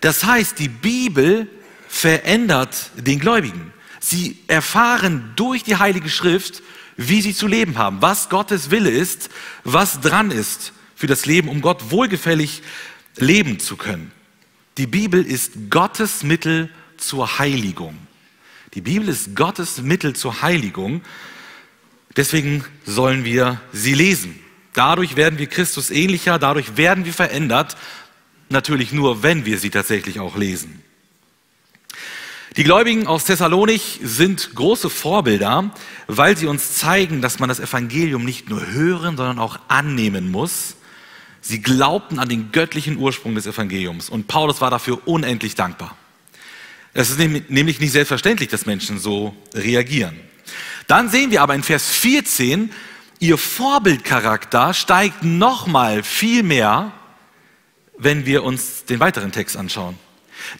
Das 0.00 0.24
heißt, 0.24 0.58
die 0.58 0.68
Bibel 0.68 1.48
verändert 1.88 2.90
den 2.96 3.18
Gläubigen. 3.18 3.72
Sie 4.00 4.38
erfahren 4.46 5.32
durch 5.36 5.62
die 5.62 5.76
Heilige 5.76 6.08
Schrift, 6.08 6.62
wie 6.96 7.20
sie 7.20 7.34
zu 7.34 7.46
leben 7.46 7.78
haben, 7.78 8.00
was 8.00 8.28
Gottes 8.28 8.70
Wille 8.70 8.90
ist, 8.90 9.30
was 9.64 10.00
dran 10.00 10.30
ist 10.30 10.72
für 10.94 11.06
das 11.06 11.26
Leben, 11.26 11.48
um 11.48 11.60
Gott 11.60 11.90
wohlgefällig 11.90 12.62
leben 13.16 13.58
zu 13.58 13.76
können. 13.76 14.12
Die 14.78 14.86
Bibel 14.86 15.24
ist 15.24 15.70
Gottes 15.70 16.22
Mittel 16.22 16.70
zur 16.96 17.38
Heiligung. 17.38 17.96
Die 18.74 18.80
Bibel 18.80 19.08
ist 19.08 19.34
Gottes 19.34 19.82
Mittel 19.82 20.14
zur 20.14 20.42
Heiligung. 20.42 21.02
Deswegen 22.16 22.64
sollen 22.84 23.24
wir 23.24 23.60
sie 23.72 23.94
lesen. 23.94 24.38
Dadurch 24.74 25.16
werden 25.16 25.38
wir 25.38 25.46
Christus 25.46 25.90
ähnlicher, 25.90 26.38
dadurch 26.38 26.76
werden 26.76 27.04
wir 27.04 27.12
verändert. 27.12 27.76
Natürlich 28.50 28.92
nur, 28.92 29.22
wenn 29.22 29.46
wir 29.46 29.58
sie 29.58 29.70
tatsächlich 29.70 30.18
auch 30.18 30.36
lesen. 30.36 30.82
Die 32.56 32.64
Gläubigen 32.64 33.06
aus 33.06 33.24
Thessalonich 33.24 34.00
sind 34.02 34.56
große 34.56 34.90
Vorbilder, 34.90 35.70
weil 36.08 36.36
sie 36.36 36.46
uns 36.46 36.74
zeigen, 36.74 37.22
dass 37.22 37.38
man 37.38 37.48
das 37.48 37.60
Evangelium 37.60 38.24
nicht 38.24 38.50
nur 38.50 38.66
hören, 38.66 39.16
sondern 39.16 39.38
auch 39.38 39.60
annehmen 39.68 40.32
muss. 40.32 40.74
Sie 41.40 41.62
glaubten 41.62 42.18
an 42.18 42.28
den 42.28 42.50
göttlichen 42.50 42.96
Ursprung 42.96 43.36
des 43.36 43.46
Evangeliums 43.46 44.10
und 44.10 44.26
Paulus 44.26 44.60
war 44.60 44.70
dafür 44.70 45.06
unendlich 45.06 45.54
dankbar. 45.54 45.96
Es 46.92 47.08
ist 47.08 47.20
nämlich 47.20 47.78
nicht 47.78 47.92
selbstverständlich, 47.92 48.48
dass 48.48 48.66
Menschen 48.66 48.98
so 48.98 49.32
reagieren. 49.54 50.18
Dann 50.88 51.08
sehen 51.08 51.30
wir 51.30 51.42
aber 51.42 51.54
in 51.54 51.62
Vers 51.62 51.88
14, 51.88 52.72
ihr 53.20 53.38
Vorbildcharakter 53.38 54.74
steigt 54.74 55.22
nochmal 55.22 56.02
viel 56.02 56.42
mehr, 56.42 56.92
wenn 58.00 58.26
wir 58.26 58.42
uns 58.42 58.84
den 58.86 58.98
weiteren 59.00 59.30
Text 59.30 59.56
anschauen. 59.56 59.98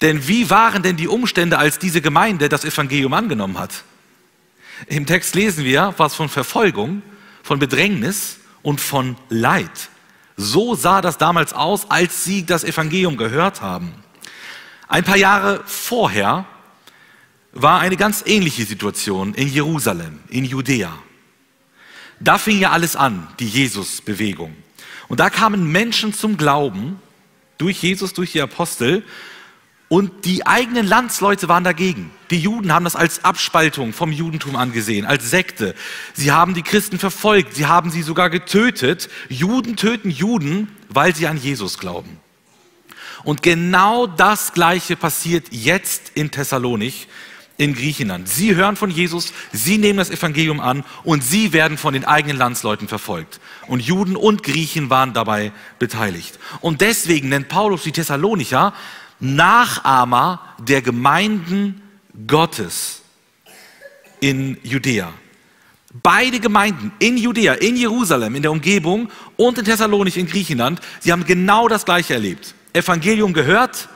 Denn 0.03 0.29
wie 0.29 0.51
waren 0.51 0.83
denn 0.83 0.97
die 0.97 1.09
Umstände, 1.09 1.59
als 1.59 1.79
diese 1.79 2.01
Gemeinde 2.01 2.49
das 2.49 2.65
Evangelium 2.65 3.15
angenommen 3.15 3.59
hat? 3.59 3.83
Im 4.87 5.07
Text 5.07 5.35
lesen 5.35 5.65
wir 5.65 5.95
was 5.97 6.15
von 6.15 6.29
Verfolgung, 6.29 7.03
von 7.43 7.59
Bedrängnis 7.59 8.39
und 8.63 8.81
von 8.81 9.17
Leid. 9.29 9.89
So 10.37 10.75
sah 10.75 11.01
das 11.01 11.19
damals 11.19 11.53
aus, 11.53 11.91
als 11.91 12.25
sie 12.25 12.47
das 12.47 12.65
Evangelium 12.65 13.17
gehört 13.17 13.61
haben. 13.61 13.93
Ein 14.89 15.05
paar 15.05 15.17
Jahre 15.17 15.63
vorher 15.67 16.47
war 17.53 17.81
eine 17.81 17.97
ganz 17.97 18.23
ähnliche 18.27 18.65
Situation 18.65 19.35
in 19.35 19.49
Jerusalem, 19.49 20.21
in 20.29 20.45
Judäa. 20.45 20.93
Da 22.21 22.39
fing 22.39 22.59
ja 22.59 22.71
alles 22.71 22.97
an, 22.97 23.29
die 23.39 23.49
Jesus-Bewegung. 23.49 24.55
Und 25.09 25.21
da 25.21 25.31
kamen 25.31 25.73
Menschen 25.73 26.13
zum 26.13 26.37
Glauben 26.37 27.01
durch 27.61 27.83
Jesus, 27.83 28.13
durch 28.13 28.33
die 28.33 28.41
Apostel. 28.41 29.05
Und 29.89 30.25
die 30.25 30.47
eigenen 30.47 30.87
Landsleute 30.87 31.49
waren 31.49 31.65
dagegen. 31.65 32.13
Die 32.31 32.39
Juden 32.39 32.73
haben 32.73 32.85
das 32.85 32.95
als 32.95 33.25
Abspaltung 33.25 33.93
vom 33.93 34.13
Judentum 34.13 34.55
angesehen, 34.55 35.05
als 35.05 35.31
Sekte. 35.31 35.75
Sie 36.15 36.31
haben 36.31 36.55
die 36.55 36.63
Christen 36.63 36.99
verfolgt, 37.01 37.57
sie 37.57 37.67
haben 37.67 37.91
sie 37.91 38.03
sogar 38.03 38.31
getötet. 38.31 39.11
Juden 39.29 39.75
töten 39.75 40.11
Juden, 40.11 40.69
weil 40.89 41.15
sie 41.15 41.27
an 41.27 41.37
Jesus 41.37 41.79
glauben. 41.79 42.21
Und 43.25 43.43
genau 43.43 44.07
das 44.07 44.53
Gleiche 44.53 44.97
passiert 44.97 45.49
jetzt 45.51 46.13
in 46.15 46.31
Thessalonich, 46.31 47.09
in 47.61 47.75
Griechenland. 47.75 48.27
Sie 48.27 48.57
hören 48.57 48.75
von 48.75 48.91
Jesus, 48.91 49.35
sie 49.53 49.77
nehmen 49.77 49.99
das 49.99 50.09
Evangelium 50.09 50.61
an 50.61 50.83
und 51.05 51.23
sie 51.23 51.53
werden 51.53 51.77
von 51.77 51.93
den 51.93 52.07
eigenen 52.07 52.39
Landsleuten 52.39 52.89
verfolgt. 52.89 53.39
Und 53.67 53.81
Juden 53.81 54.17
und 54.17 54.43
Griechen 54.43 54.89
waren 54.89 55.13
dabei 55.13 55.53
beteiligt. 55.79 56.39
Und 56.63 56.81
deswegen 56.81 57.29
nennt 57.29 57.51
Paulus 57.51 57.83
die 57.83 57.93
Thessalonicher 57.93 58.73
Nachahmer 59.21 60.41
der 60.59 60.81
Gemeinden 60.81 61.83
Gottes 62.27 63.03
in 64.21 64.57
Judäa. 64.63 65.13
Beide 66.03 66.41
Gemeinden 66.41 66.93
in 66.99 67.19
Judäa, 67.19 67.55
in 67.55 67.77
Jerusalem, 67.77 68.37
in 68.37 68.43
der 68.43 68.53
Umgebung 68.53 69.11
und 69.37 69.59
in 69.59 69.67
Thessalonich 69.67 70.17
in 70.17 70.27
Griechenland, 70.27 70.81
sie 71.01 71.13
haben 71.13 71.27
genau 71.27 71.69
das 71.69 71.85
Gleiche 71.85 72.15
erlebt. 72.15 72.55
Evangelium 72.73 73.35
gehört, 73.35 73.91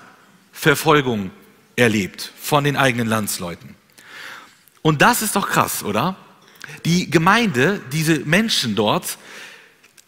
Verfolgung 0.53 1.31
erlebt 1.77 2.33
von 2.41 2.65
den 2.65 2.77
eigenen 2.77 3.07
Landsleuten. 3.07 3.75
Und 4.83 5.03
das 5.03 5.23
ist 5.23 5.37
doch 5.37 5.49
krass, 5.49 5.83
oder? 5.83 6.17
Die 6.85 7.11
Gemeinde, 7.11 7.81
diese 7.93 8.21
Menschen 8.21 8.75
dort, 8.75 9.19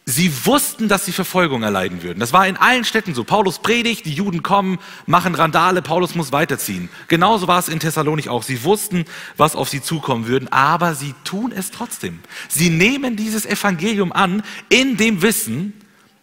Sie 0.09 0.47
wussten, 0.47 0.87
dass 0.87 1.05
sie 1.05 1.11
Verfolgung 1.11 1.65
erleiden 1.65 2.05
würden. 2.05 2.21
Das 2.21 2.33
war 2.33 2.47
in 2.47 2.57
allen 2.57 2.85
Städten 2.85 3.13
so. 3.13 3.25
Paulus 3.25 3.59
predigt, 3.59 4.07
die 4.07 4.13
Juden 4.13 4.45
kommen, 4.45 4.79
machen 5.05 5.35
Randale, 5.35 5.83
Paulus 5.83 6.15
muss 6.15 6.31
weiterziehen. 6.31 6.89
Genauso 7.09 7.49
war 7.49 7.59
es 7.59 7.69
in 7.69 7.81
Thessalonik 7.81 8.29
auch. 8.29 8.45
Sie 8.45 8.63
wussten, 8.63 9.05
was 9.37 9.57
auf 9.57 9.69
sie 9.69 9.83
zukommen 9.83 10.29
würden, 10.29 10.47
aber 10.53 10.95
sie 10.95 11.13
tun 11.25 11.51
es 11.51 11.73
trotzdem. 11.73 12.21
Sie 12.49 12.71
nehmen 12.71 13.17
dieses 13.17 13.47
Evangelium 13.47 14.13
an 14.13 14.45
in 14.69 14.97
dem 14.97 15.23
Wissen, 15.23 15.73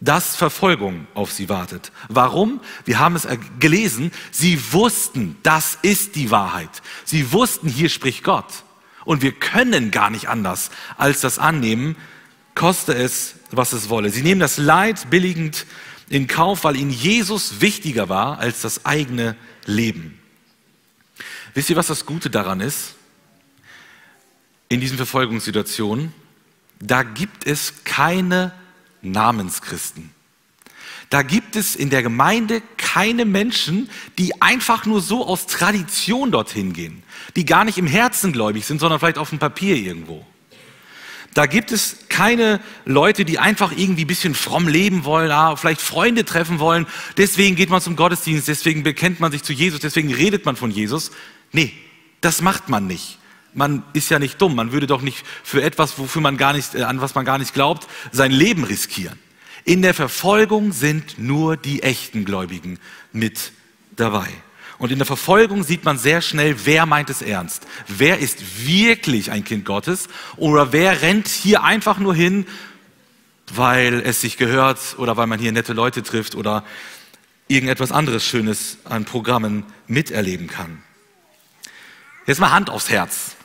dass 0.00 0.36
Verfolgung 0.36 1.06
auf 1.14 1.32
sie 1.32 1.48
wartet. 1.48 1.92
Warum? 2.08 2.60
Wir 2.84 2.98
haben 2.98 3.16
es 3.16 3.26
gelesen. 3.58 4.12
Sie 4.30 4.60
wussten, 4.72 5.36
das 5.42 5.78
ist 5.82 6.16
die 6.16 6.30
Wahrheit. 6.30 6.82
Sie 7.04 7.32
wussten, 7.32 7.68
hier 7.68 7.88
spricht 7.88 8.24
Gott. 8.24 8.64
Und 9.04 9.22
wir 9.22 9.32
können 9.32 9.90
gar 9.90 10.10
nicht 10.10 10.28
anders 10.28 10.70
als 10.96 11.20
das 11.20 11.38
annehmen, 11.38 11.96
koste 12.54 12.94
es, 12.94 13.34
was 13.50 13.72
es 13.72 13.88
wolle. 13.88 14.10
Sie 14.10 14.22
nehmen 14.22 14.40
das 14.40 14.58
Leid 14.58 15.10
billigend 15.10 15.66
in 16.08 16.26
Kauf, 16.26 16.64
weil 16.64 16.76
ihnen 16.76 16.90
Jesus 16.90 17.60
wichtiger 17.60 18.08
war 18.08 18.38
als 18.38 18.60
das 18.60 18.84
eigene 18.84 19.36
Leben. 19.66 20.18
Wisst 21.54 21.70
ihr, 21.70 21.76
was 21.76 21.86
das 21.86 22.06
Gute 22.06 22.30
daran 22.30 22.60
ist? 22.60 22.94
In 24.68 24.80
diesen 24.80 24.96
Verfolgungssituationen, 24.96 26.12
da 26.80 27.02
gibt 27.02 27.46
es 27.46 27.84
keine 27.84 28.52
Namenschristen. 29.04 30.10
Da 31.10 31.22
gibt 31.22 31.54
es 31.54 31.76
in 31.76 31.90
der 31.90 32.02
Gemeinde 32.02 32.62
keine 32.76 33.24
Menschen, 33.24 33.88
die 34.18 34.40
einfach 34.42 34.86
nur 34.86 35.00
so 35.00 35.26
aus 35.26 35.46
Tradition 35.46 36.32
dorthin 36.32 36.72
gehen, 36.72 37.02
die 37.36 37.44
gar 37.44 37.64
nicht 37.64 37.78
im 37.78 37.86
Herzen 37.86 38.32
gläubig 38.32 38.66
sind, 38.66 38.80
sondern 38.80 38.98
vielleicht 38.98 39.18
auf 39.18 39.30
dem 39.30 39.38
Papier 39.38 39.76
irgendwo. 39.76 40.26
Da 41.34 41.46
gibt 41.46 41.72
es 41.72 41.98
keine 42.08 42.60
Leute, 42.84 43.24
die 43.24 43.40
einfach 43.40 43.72
irgendwie 43.76 44.04
ein 44.04 44.08
bisschen 44.08 44.34
fromm 44.34 44.68
leben 44.68 45.04
wollen, 45.04 45.32
ah, 45.32 45.56
vielleicht 45.56 45.82
Freunde 45.82 46.24
treffen 46.24 46.60
wollen. 46.60 46.86
Deswegen 47.16 47.56
geht 47.56 47.70
man 47.70 47.80
zum 47.80 47.96
Gottesdienst, 47.96 48.46
deswegen 48.46 48.84
bekennt 48.84 49.18
man 49.18 49.32
sich 49.32 49.42
zu 49.42 49.52
Jesus, 49.52 49.80
deswegen 49.80 50.14
redet 50.14 50.44
man 50.44 50.54
von 50.54 50.70
Jesus. 50.70 51.10
Nee, 51.50 51.72
das 52.20 52.40
macht 52.40 52.68
man 52.68 52.86
nicht. 52.86 53.18
Man 53.54 53.84
ist 53.92 54.10
ja 54.10 54.18
nicht 54.18 54.40
dumm. 54.40 54.54
Man 54.54 54.72
würde 54.72 54.86
doch 54.86 55.00
nicht 55.00 55.24
für 55.42 55.62
etwas, 55.62 55.98
wofür 55.98 56.20
man 56.20 56.36
gar 56.36 56.52
nicht, 56.52 56.74
äh, 56.74 56.82
an 56.82 57.00
was 57.00 57.14
man 57.14 57.24
gar 57.24 57.38
nicht 57.38 57.54
glaubt, 57.54 57.86
sein 58.12 58.30
Leben 58.30 58.64
riskieren. 58.64 59.18
In 59.64 59.80
der 59.80 59.94
Verfolgung 59.94 60.72
sind 60.72 61.18
nur 61.18 61.56
die 61.56 61.82
echten 61.82 62.24
Gläubigen 62.24 62.78
mit 63.12 63.52
dabei. 63.96 64.28
Und 64.78 64.92
in 64.92 64.98
der 64.98 65.06
Verfolgung 65.06 65.62
sieht 65.62 65.84
man 65.84 65.98
sehr 65.98 66.20
schnell, 66.20 66.56
wer 66.64 66.84
meint 66.84 67.08
es 67.08 67.22
ernst. 67.22 67.66
Wer 67.86 68.18
ist 68.18 68.66
wirklich 68.66 69.30
ein 69.30 69.44
Kind 69.44 69.64
Gottes 69.64 70.08
oder 70.36 70.72
wer 70.72 71.00
rennt 71.00 71.28
hier 71.28 71.62
einfach 71.62 71.98
nur 71.98 72.14
hin, 72.14 72.46
weil 73.54 74.00
es 74.00 74.20
sich 74.20 74.36
gehört 74.36 74.96
oder 74.98 75.16
weil 75.16 75.26
man 75.26 75.38
hier 75.38 75.52
nette 75.52 75.72
Leute 75.72 76.02
trifft 76.02 76.34
oder 76.34 76.64
irgendetwas 77.48 77.92
anderes 77.92 78.24
Schönes 78.26 78.78
an 78.84 79.04
Programmen 79.04 79.64
miterleben 79.86 80.48
kann. 80.48 80.82
Jetzt 82.26 82.40
mal 82.40 82.50
Hand 82.50 82.70
aufs 82.70 82.90
Herz. 82.90 83.36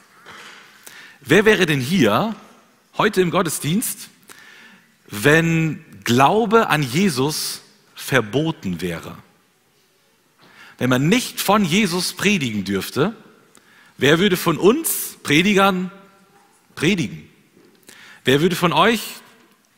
Wer 1.21 1.45
wäre 1.45 1.65
denn 1.65 1.81
hier 1.81 2.35
heute 2.97 3.21
im 3.21 3.31
Gottesdienst, 3.31 4.09
wenn 5.07 5.83
Glaube 6.03 6.69
an 6.69 6.83
Jesus 6.83 7.61
verboten 7.95 8.81
wäre? 8.81 9.17
wenn 10.79 10.89
man 10.89 11.07
nicht 11.07 11.39
von 11.39 11.63
Jesus 11.63 12.13
predigen 12.13 12.63
dürfte, 12.63 13.13
wer 13.97 14.17
würde 14.17 14.37
von 14.37 14.57
uns 14.57 15.17
Predigern 15.21 15.91
predigen? 16.73 17.29
Wer 18.23 18.41
würde 18.41 18.55
von 18.55 18.73
euch 18.73 19.01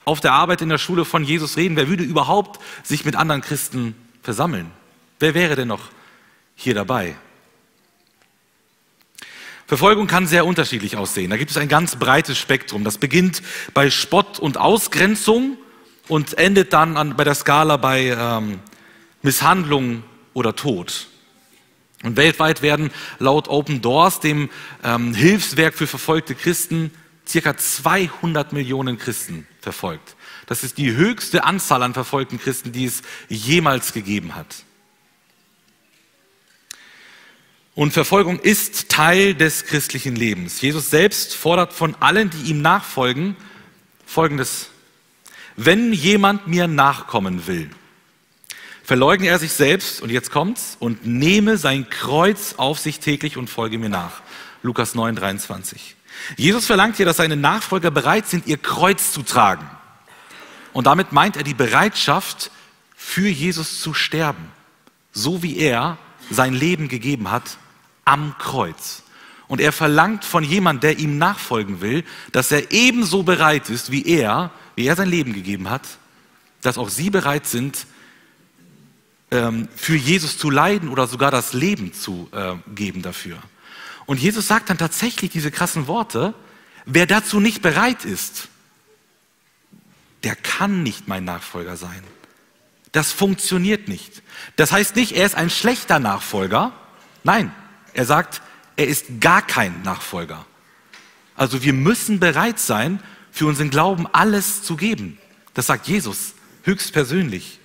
auf 0.06 0.22
der 0.22 0.34
Arbeit 0.34 0.62
in 0.62 0.70
der 0.70 0.78
Schule 0.78 1.04
von 1.04 1.24
Jesus 1.24 1.58
reden? 1.58 1.76
Wer 1.76 1.90
würde 1.90 2.04
überhaupt 2.04 2.62
sich 2.84 3.04
mit 3.04 3.16
anderen 3.16 3.42
Christen 3.42 3.96
versammeln? 4.22 4.70
Wer 5.20 5.34
wäre 5.34 5.56
denn 5.56 5.68
noch 5.68 5.90
hier 6.56 6.76
dabei? 6.76 7.16
Verfolgung 9.72 10.08
kann 10.08 10.28
sehr 10.28 10.46
unterschiedlich 10.46 10.98
aussehen. 10.98 11.30
Da 11.30 11.38
gibt 11.38 11.50
es 11.50 11.56
ein 11.56 11.70
ganz 11.70 11.96
breites 11.96 12.38
Spektrum. 12.38 12.84
Das 12.84 12.98
beginnt 12.98 13.42
bei 13.74 13.90
Spott 13.90 14.38
und 14.38 14.58
Ausgrenzung 14.58 15.56
und 16.10 16.38
endet 16.38 16.74
dann 16.74 16.98
an, 16.98 17.16
bei 17.16 17.24
der 17.24 17.36
Skala 17.36 17.78
bei 17.78 18.08
ähm, 18.08 18.60
Misshandlung 19.22 20.04
oder 20.34 20.58
Tod. 20.58 21.08
Und 22.04 22.18
weltweit 22.18 22.62
werden 22.62 22.92
laut 23.20 23.48
Open 23.48 23.82
Doors, 23.82 24.20
dem 24.20 24.50
ähm, 24.84 25.14
Hilfswerk 25.14 25.74
für 25.74 25.88
verfolgte 25.88 26.36
Christen, 26.36 26.92
circa 27.26 27.56
200 27.56 28.52
Millionen 28.52 28.98
Christen 28.98 29.48
verfolgt. 29.62 30.18
Das 30.48 30.66
ist 30.66 30.80
die 30.80 30.92
höchste 30.92 31.46
Anzahl 31.46 31.82
an 31.82 31.94
verfolgten 31.94 32.42
Christen, 32.42 32.74
die 32.74 32.84
es 32.84 33.04
jemals 33.30 33.94
gegeben 33.94 34.36
hat. 34.36 34.66
Und 37.74 37.94
Verfolgung 37.94 38.40
ist 38.40 38.90
Teil 38.90 39.34
des 39.34 39.66
christlichen 39.66 40.16
Lebens. 40.16 40.60
Jesus 40.62 40.90
selbst 40.90 41.34
fordert 41.36 41.72
von 41.72 41.96
allen, 42.00 42.30
die 42.30 42.50
ihm 42.50 42.62
nachfolgen, 42.62 43.38
Folgendes. 44.06 44.68
Wenn 45.56 45.94
jemand 45.94 46.48
mir 46.48 46.68
nachkommen 46.68 47.48
will, 47.48 47.70
verleugne 48.84 49.28
er 49.28 49.40
sich 49.40 49.54
selbst, 49.54 50.02
und 50.02 50.10
jetzt 50.10 50.32
kommt's, 50.32 50.76
und 50.80 51.06
nehme 51.06 51.58
sein 51.58 51.90
Kreuz 51.90 52.56
auf 52.58 52.78
sich 52.78 53.00
täglich 53.00 53.38
und 53.38 53.50
folge 53.50 53.78
mir 53.78 53.90
nach. 53.90 54.22
Lukas 54.64 54.94
9, 54.94 55.16
23. 55.16 55.96
Jesus 56.36 56.66
verlangt 56.66 56.98
hier, 56.98 57.06
dass 57.06 57.18
seine 57.18 57.38
Nachfolger 57.38 57.90
bereit 57.90 58.28
sind, 58.28 58.48
ihr 58.48 58.58
Kreuz 58.58 59.14
zu 59.14 59.24
tragen. 59.24 59.66
Und 60.74 60.88
damit 60.88 61.14
meint 61.14 61.38
er 61.38 61.44
die 61.44 61.54
Bereitschaft, 61.54 62.52
für 62.96 63.28
Jesus 63.28 63.82
zu 63.82 63.94
sterben, 63.94 64.52
so 65.12 65.42
wie 65.42 65.58
er 65.58 65.98
sein 66.32 66.54
Leben 66.54 66.88
gegeben 66.88 67.32
hat 67.32 67.58
am 68.06 68.36
Kreuz. 68.38 69.04
Und 69.48 69.60
er 69.60 69.72
verlangt 69.72 70.24
von 70.24 70.44
jemandem, 70.44 70.82
der 70.82 71.00
ihm 71.00 71.18
nachfolgen 71.18 71.82
will, 71.82 72.04
dass 72.32 72.52
er 72.52 72.72
ebenso 72.72 73.24
bereit 73.24 73.70
ist, 73.70 73.92
wie 73.92 74.06
er, 74.06 74.52
wie 74.76 74.86
er 74.86 74.96
sein 74.96 75.10
Leben 75.10 75.34
gegeben 75.34 75.70
hat, 75.70 75.82
dass 76.62 76.78
auch 76.78 76.90
sie 76.90 77.10
bereit 77.10 77.46
sind, 77.46 77.86
ähm, 79.32 79.68
für 79.76 79.96
Jesus 79.96 80.38
zu 80.38 80.50
leiden 80.50 80.90
oder 80.90 81.08
sogar 81.08 81.32
das 81.32 81.54
Leben 81.54 81.94
zu 81.94 82.30
äh, 82.32 82.56
geben 82.74 83.02
dafür. 83.02 83.40
Und 84.06 84.20
Jesus 84.20 84.48
sagt 84.48 84.70
dann 84.70 84.78
tatsächlich 84.78 85.32
diese 85.32 85.52
krassen 85.52 85.88
Worte, 85.88 86.34
wer 86.86 87.06
dazu 87.06 87.40
nicht 87.40 87.62
bereit 87.62 88.06
ist, 88.06 88.50
der 90.24 90.36
kann 90.36 90.84
nicht 90.84 91.08
mein 91.08 91.24
Nachfolger 91.24 91.78
sein. 91.78 92.04
Das 92.92 93.12
funktioniert 93.12 93.88
nicht. 93.88 94.22
Das 94.56 94.72
heißt 94.72 94.96
nicht, 94.96 95.14
er 95.14 95.26
ist 95.26 95.36
ein 95.36 95.50
schlechter 95.50 96.00
Nachfolger. 96.00 96.74
Nein, 97.24 97.54
er 97.94 98.06
sagt, 98.06 98.42
er 98.76 98.88
ist 98.88 99.22
gar 99.22 99.42
kein 99.42 99.82
Nachfolger. 99.84 100.46
Also 101.36 101.64
wir 101.64 101.74
müssen 101.74 102.20
bereit 102.20 102.60
sein, 102.60 103.02
für 103.32 103.46
unseren 103.46 103.70
Glauben 103.70 104.08
alles 104.12 104.64
zu 104.64 104.76
geben. 104.76 105.18
Das 105.54 105.68
sagt 105.68 105.88
Jesus 105.88 106.34
höchstpersönlich. 106.64 107.60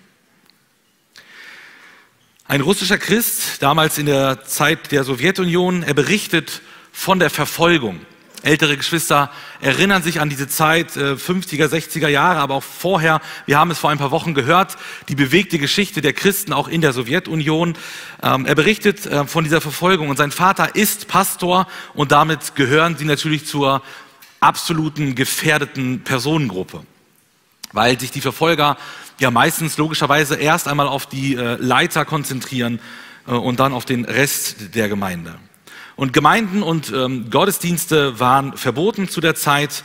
Ein 2.49 2.61
russischer 2.61 2.99
Christ, 2.99 3.61
damals 3.61 3.99
in 3.99 4.07
der 4.07 4.45
Zeit 4.45 4.93
der 4.93 5.03
Sowjetunion, 5.03 5.83
er 5.83 5.95
berichtet 5.95 6.63
von 6.93 7.19
der 7.19 7.31
Verfolgung. 7.31 8.01
Ältere 8.43 8.77
Geschwister 8.77 9.31
erinnern 9.61 10.03
sich 10.03 10.21
an 10.21 10.29
diese 10.29 10.47
Zeit, 10.47 10.93
50er, 10.93 11.65
äh, 11.65 11.69
60er 11.69 12.09
Jahre, 12.09 12.41
aber 12.41 12.55
auch 12.55 12.63
vorher. 12.63 13.21
Wir 13.47 13.59
haben 13.59 13.71
es 13.71 13.79
vor 13.79 13.91
ein 13.91 13.99
paar 13.99 14.11
Wochen 14.11 14.35
gehört, 14.35 14.77
die 15.09 15.15
bewegte 15.15 15.59
Geschichte 15.59 16.01
der 16.01 16.13
Christen 16.13 16.53
auch 16.53 16.69
in 16.69 16.81
der 16.81 16.93
Sowjetunion. 16.93 17.77
Ähm, 18.23 18.47
er 18.47 18.55
berichtet 18.55 19.07
äh, 19.07 19.27
von 19.27 19.45
dieser 19.45 19.61
Verfolgung 19.61 20.11
und 20.11 20.17
sein 20.17 20.31
Vater 20.31 20.75
ist 20.77 21.09
Pastor 21.09 21.67
und 21.95 22.13
damit 22.13 22.55
gehören 22.55 22.97
sie 22.97 23.05
natürlich 23.05 23.47
zur 23.47 23.83
absoluten 24.41 25.15
gefährdeten 25.15 26.05
Personengruppe, 26.05 26.83
weil 27.73 27.99
sich 27.99 28.11
die 28.11 28.21
Verfolger 28.21 28.77
ja 29.19 29.31
meistens 29.31 29.77
logischerweise 29.77 30.37
erst 30.37 30.69
einmal 30.69 30.89
auf 30.89 31.07
die 31.07 31.35
äh, 31.35 31.57
Leiter 31.57 32.05
konzentrieren 32.05 32.81
und 33.25 33.59
dann 33.59 33.73
auf 33.73 33.85
den 33.85 34.05
Rest 34.05 34.77
der 34.77 34.89
Gemeinde. 34.89 35.35
Und 35.97 36.13
Gemeinden 36.13 36.63
und 36.63 36.93
ähm, 36.93 37.31
Gottesdienste 37.31 38.21
waren 38.21 38.57
verboten 38.57 39.09
zu 39.09 39.23
der 39.23 39.35
Zeit. 39.35 39.83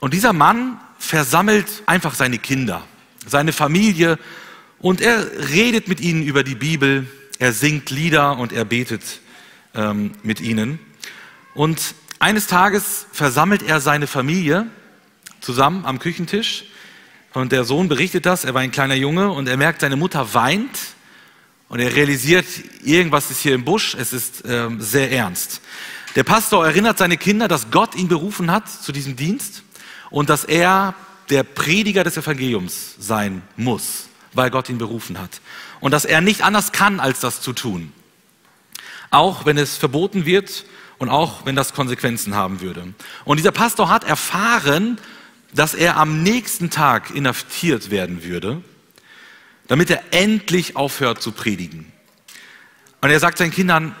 Und 0.00 0.12
dieser 0.12 0.32
Mann 0.32 0.80
versammelt 0.98 1.84
einfach 1.86 2.14
seine 2.14 2.38
Kinder, 2.38 2.82
seine 3.24 3.52
Familie 3.52 4.18
und 4.80 5.00
er 5.00 5.24
redet 5.50 5.88
mit 5.88 6.00
ihnen 6.00 6.22
über 6.22 6.42
die 6.42 6.56
Bibel, 6.56 7.06
er 7.38 7.52
singt 7.52 7.90
Lieder 7.90 8.38
und 8.38 8.52
er 8.52 8.64
betet 8.64 9.20
ähm, 9.74 10.12
mit 10.24 10.40
ihnen. 10.40 10.80
Und 11.54 11.94
eines 12.18 12.48
Tages 12.48 13.06
versammelt 13.12 13.62
er 13.62 13.80
seine 13.80 14.08
Familie 14.08 14.66
zusammen 15.40 15.84
am 15.86 16.00
Küchentisch 16.00 16.64
und 17.34 17.52
der 17.52 17.64
Sohn 17.64 17.88
berichtet 17.88 18.26
das, 18.26 18.44
er 18.44 18.54
war 18.54 18.62
ein 18.62 18.72
kleiner 18.72 18.96
Junge 18.96 19.30
und 19.30 19.48
er 19.48 19.56
merkt, 19.56 19.80
seine 19.80 19.96
Mutter 19.96 20.34
weint 20.34 20.78
und 21.68 21.80
er 21.80 21.94
realisiert, 21.94 22.46
irgendwas 22.82 23.30
ist 23.30 23.40
hier 23.40 23.54
im 23.54 23.64
Busch, 23.64 23.94
es 23.94 24.12
ist 24.12 24.44
ähm, 24.46 24.80
sehr 24.80 25.10
ernst. 25.12 25.60
Der 26.14 26.24
Pastor 26.24 26.66
erinnert 26.66 26.98
seine 26.98 27.18
Kinder, 27.18 27.48
dass 27.48 27.70
Gott 27.70 27.94
ihn 27.94 28.08
berufen 28.08 28.50
hat 28.50 28.68
zu 28.68 28.92
diesem 28.92 29.16
Dienst 29.16 29.62
und 30.10 30.30
dass 30.30 30.44
er 30.44 30.94
der 31.28 31.42
Prediger 31.42 32.04
des 32.04 32.16
Evangeliums 32.16 32.94
sein 32.98 33.42
muss, 33.56 34.08
weil 34.32 34.50
Gott 34.50 34.70
ihn 34.70 34.78
berufen 34.78 35.18
hat. 35.18 35.40
Und 35.80 35.92
dass 35.92 36.06
er 36.06 36.20
nicht 36.20 36.42
anders 36.42 36.72
kann, 36.72 37.00
als 37.00 37.20
das 37.20 37.42
zu 37.42 37.52
tun. 37.52 37.92
Auch 39.10 39.44
wenn 39.44 39.58
es 39.58 39.76
verboten 39.76 40.24
wird 40.24 40.64
und 40.96 41.10
auch 41.10 41.44
wenn 41.44 41.54
das 41.54 41.74
Konsequenzen 41.74 42.34
haben 42.34 42.60
würde. 42.60 42.94
Und 43.24 43.36
dieser 43.36 43.52
Pastor 43.52 43.90
hat 43.90 44.04
erfahren, 44.04 44.98
dass 45.54 45.74
er 45.74 45.96
am 45.98 46.22
nächsten 46.22 46.70
Tag 46.70 47.10
inhaftiert 47.14 47.90
werden 47.90 48.24
würde, 48.24 48.62
damit 49.68 49.90
er 49.90 50.02
endlich 50.10 50.76
aufhört 50.76 51.22
zu 51.22 51.32
predigen. 51.32 51.92
Und 53.00 53.10
er 53.10 53.20
sagt 53.20 53.38
seinen 53.38 53.52
Kindern, 53.52 53.94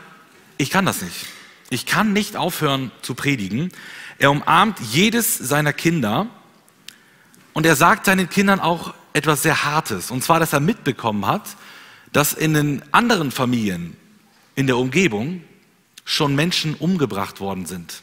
ich 0.56 0.70
kann 0.70 0.84
das 0.84 1.02
nicht. 1.02 1.26
Ich 1.70 1.86
kann 1.86 2.12
nicht 2.12 2.36
aufhören 2.36 2.90
zu 3.02 3.14
predigen. 3.14 3.70
Er 4.18 4.30
umarmt 4.30 4.80
jedes 4.80 5.36
seiner 5.36 5.72
Kinder 5.72 6.26
und 7.52 7.66
er 7.66 7.76
sagt 7.76 8.06
seinen 8.06 8.28
Kindern 8.28 8.58
auch 8.58 8.94
etwas 9.12 9.42
sehr 9.42 9.64
Hartes. 9.64 10.10
Und 10.10 10.24
zwar, 10.24 10.40
dass 10.40 10.52
er 10.52 10.60
mitbekommen 10.60 11.26
hat, 11.26 11.42
dass 12.12 12.32
in 12.32 12.54
den 12.54 12.82
anderen 12.92 13.30
Familien 13.30 13.96
in 14.54 14.66
der 14.66 14.78
Umgebung 14.78 15.42
schon 16.04 16.34
Menschen 16.34 16.74
umgebracht 16.74 17.38
worden 17.38 17.66
sind, 17.66 18.02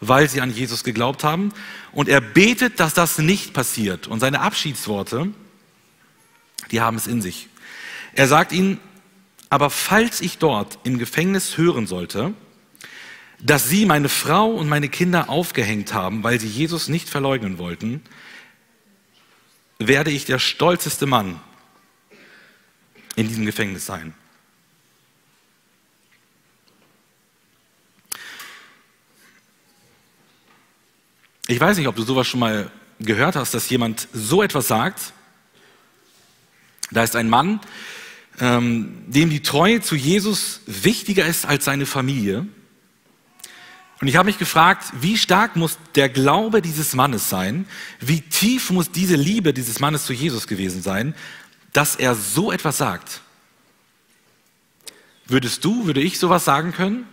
weil 0.00 0.28
sie 0.28 0.40
an 0.40 0.50
Jesus 0.50 0.84
geglaubt 0.84 1.22
haben. 1.22 1.52
Und 1.92 2.08
er 2.08 2.20
betet, 2.20 2.80
dass 2.80 2.94
das 2.94 3.18
nicht 3.18 3.52
passiert. 3.52 4.08
Und 4.08 4.20
seine 4.20 4.40
Abschiedsworte, 4.40 5.28
die 6.72 6.80
haben 6.80 6.96
es 6.96 7.06
in 7.06 7.22
sich. 7.22 7.48
Er 8.14 8.26
sagt 8.26 8.52
ihnen, 8.52 8.80
aber 9.50 9.70
falls 9.70 10.20
ich 10.20 10.38
dort 10.38 10.78
im 10.84 10.98
Gefängnis 10.98 11.58
hören 11.58 11.86
sollte, 11.86 12.34
dass 13.38 13.68
sie 13.68 13.86
meine 13.86 14.08
Frau 14.08 14.50
und 14.50 14.68
meine 14.68 14.88
Kinder 14.88 15.28
aufgehängt 15.28 15.92
haben, 15.92 16.22
weil 16.22 16.40
sie 16.40 16.48
Jesus 16.48 16.88
nicht 16.88 17.08
verleugnen 17.08 17.58
wollten, 17.58 18.02
werde 19.78 20.10
ich 20.10 20.24
der 20.24 20.38
stolzeste 20.38 21.06
Mann 21.06 21.40
in 23.16 23.28
diesem 23.28 23.44
Gefängnis 23.44 23.84
sein. 23.84 24.14
Ich 31.48 31.60
weiß 31.60 31.76
nicht, 31.76 31.88
ob 31.88 31.96
du 31.96 32.02
sowas 32.02 32.26
schon 32.26 32.40
mal 32.40 32.70
gehört 33.00 33.36
hast, 33.36 33.52
dass 33.52 33.68
jemand 33.68 34.08
so 34.12 34.42
etwas 34.42 34.68
sagt. 34.68 35.12
Da 36.92 37.02
ist 37.02 37.16
ein 37.16 37.28
Mann, 37.28 37.60
ähm, 38.40 39.04
dem 39.06 39.30
die 39.30 39.42
Treue 39.42 39.80
zu 39.80 39.96
Jesus 39.96 40.60
wichtiger 40.66 41.26
ist 41.26 41.46
als 41.46 41.64
seine 41.64 41.86
Familie. 41.86 42.46
Und 44.00 44.08
ich 44.08 44.16
habe 44.16 44.26
mich 44.26 44.38
gefragt, 44.38 44.92
wie 45.00 45.16
stark 45.16 45.54
muss 45.54 45.78
der 45.94 46.08
Glaube 46.08 46.60
dieses 46.60 46.94
Mannes 46.94 47.28
sein, 47.28 47.66
wie 48.00 48.20
tief 48.20 48.70
muss 48.70 48.90
diese 48.90 49.14
Liebe 49.14 49.52
dieses 49.54 49.78
Mannes 49.78 50.06
zu 50.06 50.12
Jesus 50.12 50.48
gewesen 50.48 50.82
sein, 50.82 51.14
dass 51.72 51.96
er 51.96 52.14
so 52.14 52.50
etwas 52.50 52.78
sagt. 52.78 53.20
Würdest 55.26 55.64
du, 55.64 55.86
würde 55.86 56.00
ich 56.00 56.18
sowas 56.18 56.44
sagen 56.44 56.72
können? 56.72 57.06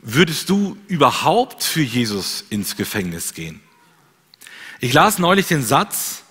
Würdest 0.00 0.50
du 0.50 0.76
überhaupt 0.88 1.62
für 1.62 1.82
Jesus 1.82 2.44
ins 2.50 2.76
Gefängnis 2.76 3.32
gehen? 3.32 3.60
Ich 4.80 4.92
las 4.92 5.18
neulich 5.18 5.46
den 5.46 5.62
Satz, 5.62 6.24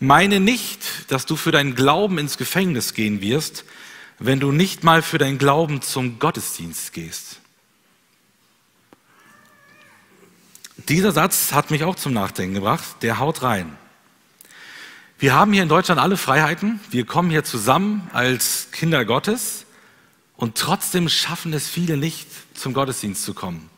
meine 0.00 0.40
nicht, 0.40 1.10
dass 1.12 1.26
du 1.26 1.36
für 1.36 1.52
deinen 1.52 1.74
Glauben 1.74 2.18
ins 2.18 2.38
Gefängnis 2.38 2.94
gehen 2.94 3.20
wirst, 3.20 3.64
wenn 4.18 4.40
du 4.40 4.50
nicht 4.50 4.82
mal 4.82 5.02
für 5.02 5.18
deinen 5.18 5.38
Glauben 5.38 5.82
zum 5.82 6.18
Gottesdienst 6.18 6.92
gehst. 6.92 7.36
Dieser 10.88 11.12
Satz 11.12 11.52
hat 11.52 11.70
mich 11.70 11.84
auch 11.84 11.94
zum 11.94 12.14
Nachdenken 12.14 12.54
gebracht, 12.54 12.84
der 13.02 13.18
haut 13.18 13.42
rein. 13.42 13.76
Wir 15.18 15.34
haben 15.34 15.52
hier 15.52 15.62
in 15.62 15.68
Deutschland 15.68 16.00
alle 16.00 16.16
Freiheiten, 16.16 16.80
wir 16.90 17.04
kommen 17.04 17.30
hier 17.30 17.44
zusammen 17.44 18.08
als 18.14 18.68
Kinder 18.72 19.04
Gottes 19.04 19.66
und 20.36 20.56
trotzdem 20.56 21.10
schaffen 21.10 21.52
es 21.52 21.68
viele 21.68 21.98
nicht, 21.98 22.26
zum 22.54 22.72
Gottesdienst 22.72 23.22
zu 23.22 23.34
kommen 23.34 23.69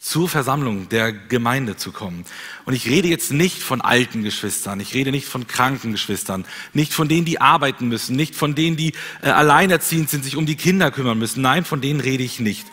zur 0.00 0.28
Versammlung 0.28 0.88
der 0.88 1.12
Gemeinde 1.12 1.76
zu 1.76 1.90
kommen. 1.90 2.24
Und 2.64 2.74
ich 2.74 2.86
rede 2.86 3.08
jetzt 3.08 3.32
nicht 3.32 3.62
von 3.62 3.80
alten 3.80 4.22
Geschwistern, 4.22 4.80
ich 4.80 4.94
rede 4.94 5.10
nicht 5.10 5.26
von 5.26 5.46
kranken 5.46 5.92
Geschwistern, 5.92 6.44
nicht 6.72 6.92
von 6.92 7.08
denen, 7.08 7.24
die 7.24 7.40
arbeiten 7.40 7.88
müssen, 7.88 8.14
nicht 8.14 8.34
von 8.34 8.54
denen, 8.54 8.76
die 8.76 8.92
äh, 9.22 9.30
alleinerziehend 9.30 10.08
sind, 10.08 10.24
sich 10.24 10.36
um 10.36 10.46
die 10.46 10.56
Kinder 10.56 10.90
kümmern 10.90 11.18
müssen. 11.18 11.42
Nein, 11.42 11.64
von 11.64 11.80
denen 11.80 12.00
rede 12.00 12.22
ich 12.22 12.38
nicht. 12.38 12.66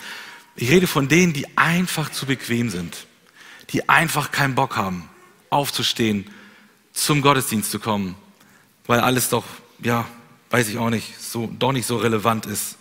Ich 0.56 0.70
rede 0.70 0.88
von 0.88 1.08
denen, 1.08 1.34
die 1.34 1.58
einfach 1.58 2.12
zu 2.12 2.26
bequem 2.26 2.70
sind, 2.70 3.08
die 3.72 3.90
einfach 3.90 4.32
keinen 4.32 4.56
Bock 4.56 4.78
haben, 4.78 5.10
aufzustehen, 5.50 6.30
zum 6.94 7.22
Gottesdienst 7.22 7.72
zu 7.72 7.80
kommen, 7.80 8.16
weil 8.86 9.00
alles 9.00 9.30
doch, 9.30 9.44
ja, 9.84 10.06
weiß 10.52 10.70
ich 10.70 10.78
auch 10.78 10.90
nicht, 10.90 11.20
so, 11.20 11.52
doch 11.60 11.74
nicht 11.74 11.86
so 11.86 11.98
relevant 11.98 12.46
ist. 12.46 12.78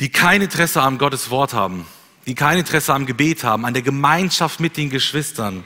Die 0.00 0.10
kein 0.10 0.42
Interesse 0.42 0.82
am 0.82 0.98
Gottes 0.98 1.30
Wort 1.30 1.54
haben, 1.54 1.86
die 2.26 2.34
kein 2.34 2.58
Interesse 2.58 2.94
am 2.94 3.06
Gebet 3.06 3.44
haben, 3.44 3.64
an 3.64 3.74
der 3.74 3.82
Gemeinschaft 3.82 4.60
mit 4.60 4.76
den 4.76 4.90
Geschwistern. 4.90 5.64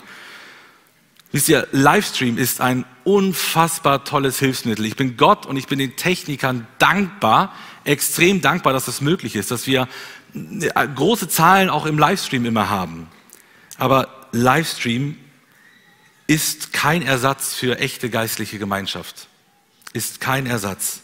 Wisst 1.31 1.49
ihr, 1.49 1.68
Livestream 1.73 2.38
ist 2.38 2.61
ein 2.61 2.85
unfassbar 3.05 4.05
tolles 4.05 4.38
Hilfsmittel. 4.38 4.87
Ich 4.87 4.97
bin 4.97 5.16
Gott 5.16 5.44
und 5.44 5.57
ich 5.57 5.66
bin 5.66 5.79
den 5.79 5.97
Technikern 5.97 6.66
dankbar, 6.79 7.55
extrem 7.85 8.40
dankbar, 8.40 8.73
dass 8.73 8.87
das 8.87 9.01
möglich 9.01 9.37
ist, 9.37 9.51
dass 9.51 9.66
wir 9.66 9.88
äh, 10.35 10.88
große 10.94 11.29
Zahlen 11.29 11.68
auch 11.68 11.87
im 11.87 11.99
Livestream 11.99 12.47
immer 12.47 12.71
haben. 12.71 13.09
Aber 13.77 14.09
Livestream 14.33 15.16
ist 16.27 16.73
kein 16.73 17.03
Ersatz 17.03 17.55
für 17.55 17.79
echte 17.79 18.11
geistliche 18.11 18.59
Gemeinschaft. 18.59 19.29
Ist 19.92 20.21
kein 20.21 20.47
Ersatz. 20.47 21.01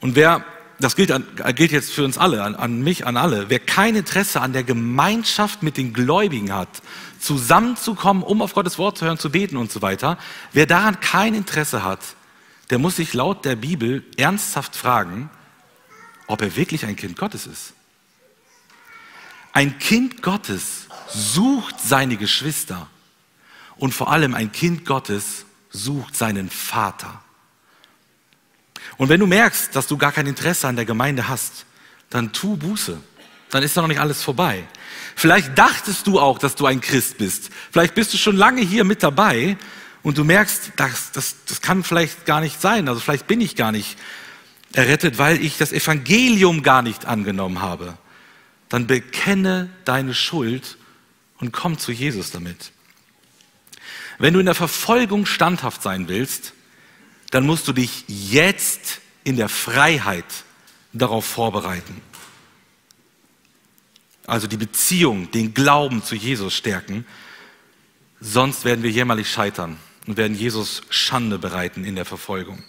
Und 0.00 0.14
wer 0.14 0.44
das 0.80 0.96
gilt, 0.96 1.12
an, 1.12 1.26
gilt 1.54 1.72
jetzt 1.72 1.92
für 1.92 2.04
uns 2.04 2.18
alle, 2.18 2.42
an, 2.42 2.54
an 2.54 2.80
mich, 2.80 3.06
an 3.06 3.16
alle. 3.16 3.50
Wer 3.50 3.60
kein 3.60 3.96
Interesse 3.96 4.40
an 4.40 4.52
der 4.52 4.64
Gemeinschaft 4.64 5.62
mit 5.62 5.76
den 5.76 5.92
Gläubigen 5.92 6.52
hat, 6.52 6.82
zusammenzukommen, 7.20 8.22
um 8.22 8.42
auf 8.42 8.54
Gottes 8.54 8.78
Wort 8.78 8.98
zu 8.98 9.04
hören, 9.04 9.18
zu 9.18 9.30
beten 9.30 9.56
und 9.56 9.70
so 9.70 9.82
weiter, 9.82 10.18
wer 10.52 10.66
daran 10.66 11.00
kein 11.00 11.34
Interesse 11.34 11.84
hat, 11.84 12.00
der 12.70 12.78
muss 12.78 12.96
sich 12.96 13.14
laut 13.14 13.44
der 13.44 13.56
Bibel 13.56 14.04
ernsthaft 14.16 14.74
fragen, 14.74 15.28
ob 16.26 16.40
er 16.42 16.56
wirklich 16.56 16.86
ein 16.86 16.96
Kind 16.96 17.16
Gottes 17.16 17.46
ist. 17.46 17.74
Ein 19.52 19.78
Kind 19.78 20.22
Gottes 20.22 20.86
sucht 21.08 21.80
seine 21.80 22.16
Geschwister 22.16 22.88
und 23.76 23.92
vor 23.92 24.12
allem 24.12 24.34
ein 24.34 24.52
Kind 24.52 24.86
Gottes 24.86 25.44
sucht 25.70 26.16
seinen 26.16 26.48
Vater. 26.48 27.22
Und 29.00 29.08
wenn 29.08 29.18
du 29.18 29.26
merkst, 29.26 29.74
dass 29.74 29.86
du 29.86 29.96
gar 29.96 30.12
kein 30.12 30.26
Interesse 30.26 30.68
an 30.68 30.76
der 30.76 30.84
Gemeinde 30.84 31.26
hast, 31.26 31.64
dann 32.10 32.34
tu 32.34 32.58
Buße. 32.58 32.98
Dann 33.48 33.62
ist 33.62 33.74
da 33.74 33.80
noch 33.80 33.88
nicht 33.88 33.98
alles 33.98 34.22
vorbei. 34.22 34.64
Vielleicht 35.16 35.56
dachtest 35.56 36.06
du 36.06 36.20
auch, 36.20 36.38
dass 36.38 36.54
du 36.54 36.66
ein 36.66 36.82
Christ 36.82 37.16
bist. 37.16 37.48
Vielleicht 37.70 37.94
bist 37.94 38.12
du 38.12 38.18
schon 38.18 38.36
lange 38.36 38.60
hier 38.60 38.84
mit 38.84 39.02
dabei 39.02 39.56
und 40.02 40.18
du 40.18 40.24
merkst, 40.24 40.72
das, 40.76 41.12
das, 41.12 41.36
das 41.46 41.62
kann 41.62 41.82
vielleicht 41.82 42.26
gar 42.26 42.42
nicht 42.42 42.60
sein. 42.60 42.88
Also 42.88 43.00
vielleicht 43.00 43.26
bin 43.26 43.40
ich 43.40 43.56
gar 43.56 43.72
nicht 43.72 43.96
errettet, 44.74 45.16
weil 45.16 45.42
ich 45.42 45.56
das 45.56 45.72
Evangelium 45.72 46.62
gar 46.62 46.82
nicht 46.82 47.06
angenommen 47.06 47.62
habe. 47.62 47.96
Dann 48.68 48.86
bekenne 48.86 49.70
deine 49.86 50.12
Schuld 50.12 50.76
und 51.38 51.52
komm 51.52 51.78
zu 51.78 51.90
Jesus 51.90 52.32
damit. 52.32 52.72
Wenn 54.18 54.34
du 54.34 54.40
in 54.40 54.46
der 54.46 54.54
Verfolgung 54.54 55.24
standhaft 55.24 55.80
sein 55.80 56.06
willst, 56.06 56.52
dann 57.30 57.46
musst 57.46 57.68
du 57.68 57.72
dich 57.72 58.04
jetzt 58.08 59.00
in 59.24 59.36
der 59.36 59.48
Freiheit 59.48 60.24
darauf 60.92 61.24
vorbereiten. 61.24 62.00
Also 64.26 64.46
die 64.46 64.56
Beziehung, 64.56 65.30
den 65.30 65.54
Glauben 65.54 66.02
zu 66.02 66.14
Jesus 66.14 66.54
stärken. 66.54 67.06
Sonst 68.20 68.64
werden 68.64 68.82
wir 68.82 68.90
jämmerlich 68.90 69.30
scheitern 69.30 69.76
und 70.06 70.16
werden 70.16 70.36
Jesus 70.36 70.82
Schande 70.90 71.38
bereiten 71.38 71.84
in 71.84 71.96
der 71.96 72.04
Verfolgung. 72.04 72.62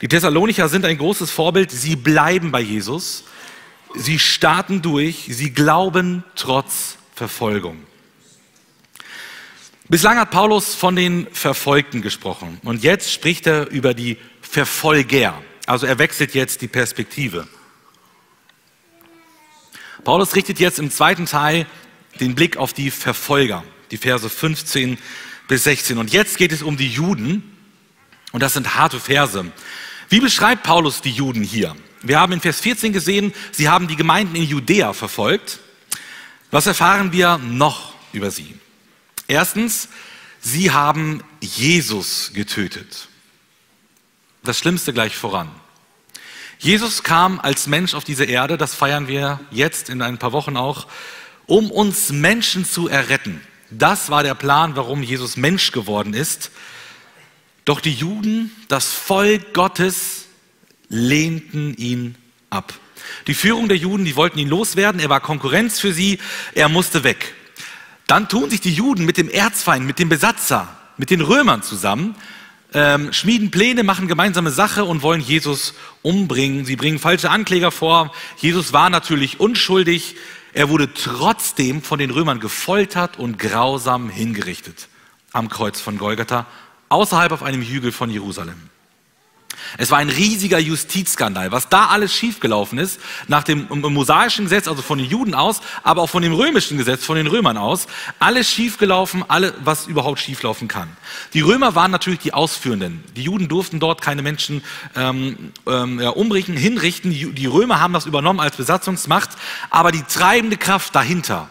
Die 0.00 0.08
Thessalonicher 0.08 0.68
sind 0.68 0.84
ein 0.84 0.98
großes 0.98 1.30
Vorbild. 1.30 1.70
Sie 1.70 1.96
bleiben 1.96 2.50
bei 2.50 2.60
Jesus. 2.60 3.24
Sie 3.94 4.18
starten 4.18 4.82
durch. 4.82 5.28
Sie 5.30 5.52
glauben 5.52 6.22
trotz 6.34 6.98
Verfolgung. 7.14 7.85
Bislang 9.88 10.18
hat 10.18 10.32
Paulus 10.32 10.74
von 10.74 10.96
den 10.96 11.28
Verfolgten 11.30 12.02
gesprochen 12.02 12.60
und 12.64 12.82
jetzt 12.82 13.12
spricht 13.12 13.46
er 13.46 13.70
über 13.70 13.94
die 13.94 14.16
Verfolger. 14.40 15.40
Also 15.64 15.86
er 15.86 16.00
wechselt 16.00 16.34
jetzt 16.34 16.60
die 16.60 16.66
Perspektive. 16.66 17.46
Paulus 20.02 20.34
richtet 20.34 20.58
jetzt 20.58 20.80
im 20.80 20.90
zweiten 20.90 21.26
Teil 21.26 21.66
den 22.18 22.34
Blick 22.34 22.56
auf 22.56 22.72
die 22.72 22.90
Verfolger, 22.90 23.62
die 23.92 23.96
Verse 23.96 24.28
15 24.28 24.98
bis 25.46 25.62
16. 25.62 25.98
Und 25.98 26.12
jetzt 26.12 26.36
geht 26.36 26.50
es 26.50 26.62
um 26.64 26.76
die 26.76 26.88
Juden 26.88 27.56
und 28.32 28.42
das 28.42 28.54
sind 28.54 28.74
harte 28.74 28.98
Verse. 28.98 29.44
Wie 30.08 30.18
beschreibt 30.18 30.64
Paulus 30.64 31.00
die 31.00 31.12
Juden 31.12 31.44
hier? 31.44 31.76
Wir 32.02 32.18
haben 32.18 32.32
in 32.32 32.40
Vers 32.40 32.58
14 32.58 32.92
gesehen, 32.92 33.32
sie 33.52 33.68
haben 33.68 33.86
die 33.86 33.96
Gemeinden 33.96 34.34
in 34.34 34.42
Judäa 34.44 34.92
verfolgt. 34.94 35.60
Was 36.50 36.66
erfahren 36.66 37.12
wir 37.12 37.38
noch 37.38 37.94
über 38.12 38.32
sie? 38.32 38.56
Erstens, 39.28 39.88
Sie 40.40 40.70
haben 40.70 41.22
Jesus 41.40 42.32
getötet. 42.32 43.08
Das 44.44 44.58
Schlimmste 44.58 44.92
gleich 44.92 45.16
voran. 45.16 45.50
Jesus 46.58 47.02
kam 47.02 47.40
als 47.40 47.66
Mensch 47.66 47.94
auf 47.94 48.04
diese 48.04 48.24
Erde, 48.24 48.56
das 48.56 48.74
feiern 48.74 49.08
wir 49.08 49.40
jetzt 49.50 49.90
in 49.90 50.02
ein 50.02 50.18
paar 50.18 50.32
Wochen 50.32 50.56
auch, 50.56 50.86
um 51.46 51.70
uns 51.70 52.10
Menschen 52.10 52.64
zu 52.64 52.88
erretten. 52.88 53.40
Das 53.70 54.10
war 54.10 54.22
der 54.22 54.34
Plan, 54.34 54.76
warum 54.76 55.02
Jesus 55.02 55.36
Mensch 55.36 55.72
geworden 55.72 56.14
ist. 56.14 56.50
Doch 57.64 57.80
die 57.80 57.92
Juden, 57.92 58.52
das 58.68 58.92
Volk 58.92 59.52
Gottes, 59.52 60.26
lehnten 60.88 61.74
ihn 61.76 62.14
ab. 62.48 62.72
Die 63.26 63.34
Führung 63.34 63.68
der 63.68 63.76
Juden, 63.76 64.04
die 64.04 64.16
wollten 64.16 64.38
ihn 64.38 64.48
loswerden, 64.48 65.00
er 65.00 65.08
war 65.08 65.20
Konkurrenz 65.20 65.80
für 65.80 65.92
sie, 65.92 66.20
er 66.54 66.68
musste 66.68 67.02
weg. 67.02 67.34
Dann 68.06 68.28
tun 68.28 68.50
sich 68.50 68.60
die 68.60 68.72
Juden 68.72 69.04
mit 69.04 69.16
dem 69.16 69.28
Erzfeind, 69.28 69.86
mit 69.86 69.98
dem 69.98 70.08
Besatzer, 70.08 70.68
mit 70.96 71.10
den 71.10 71.20
Römern 71.20 71.62
zusammen, 71.62 72.14
ähm, 72.72 73.12
schmieden 73.12 73.50
Pläne, 73.50 73.82
machen 73.84 74.08
gemeinsame 74.08 74.50
Sache 74.50 74.84
und 74.84 75.02
wollen 75.02 75.20
Jesus 75.20 75.74
umbringen. 76.02 76.64
Sie 76.64 76.76
bringen 76.76 76.98
falsche 76.98 77.30
Ankläger 77.30 77.70
vor. 77.70 78.12
Jesus 78.36 78.72
war 78.72 78.90
natürlich 78.90 79.40
unschuldig. 79.40 80.16
Er 80.52 80.68
wurde 80.68 80.92
trotzdem 80.92 81.82
von 81.82 81.98
den 81.98 82.10
Römern 82.10 82.40
gefoltert 82.40 83.18
und 83.18 83.38
grausam 83.38 84.08
hingerichtet 84.08 84.88
am 85.32 85.48
Kreuz 85.48 85.80
von 85.80 85.98
Golgatha, 85.98 86.46
außerhalb 86.88 87.32
auf 87.32 87.42
einem 87.42 87.62
Hügel 87.62 87.92
von 87.92 88.10
Jerusalem. 88.10 88.70
Es 89.78 89.90
war 89.90 89.98
ein 89.98 90.08
riesiger 90.08 90.58
Justizskandal, 90.58 91.52
was 91.52 91.68
da 91.68 91.86
alles 91.86 92.14
schiefgelaufen 92.14 92.78
ist, 92.78 93.00
nach 93.28 93.44
dem 93.44 93.66
mosaischen 93.70 94.44
Gesetz, 94.44 94.68
also 94.68 94.82
von 94.82 94.98
den 94.98 95.08
Juden 95.08 95.34
aus, 95.34 95.60
aber 95.82 96.02
auch 96.02 96.10
von 96.10 96.22
dem 96.22 96.32
römischen 96.32 96.78
Gesetz, 96.78 97.04
von 97.04 97.16
den 97.16 97.26
Römern 97.26 97.56
aus. 97.56 97.86
Alles 98.18 98.50
schiefgelaufen, 98.50 99.24
alle, 99.28 99.54
was 99.64 99.86
überhaupt 99.86 100.20
schieflaufen 100.20 100.68
kann. 100.68 100.88
Die 101.34 101.40
Römer 101.40 101.74
waren 101.74 101.90
natürlich 101.90 102.20
die 102.20 102.34
Ausführenden. 102.34 103.04
Die 103.16 103.22
Juden 103.22 103.48
durften 103.48 103.80
dort 103.80 104.00
keine 104.00 104.22
Menschen 104.22 104.62
ähm, 104.94 105.52
ähm, 105.66 106.00
ja, 106.00 106.10
umbringen, 106.10 106.56
hinrichten. 106.56 107.10
Die, 107.10 107.32
die 107.32 107.46
Römer 107.46 107.80
haben 107.80 107.92
das 107.92 108.06
übernommen 108.06 108.40
als 108.40 108.56
Besatzungsmacht, 108.56 109.30
aber 109.70 109.92
die 109.92 110.02
treibende 110.02 110.56
Kraft 110.56 110.94
dahinter, 110.94 111.48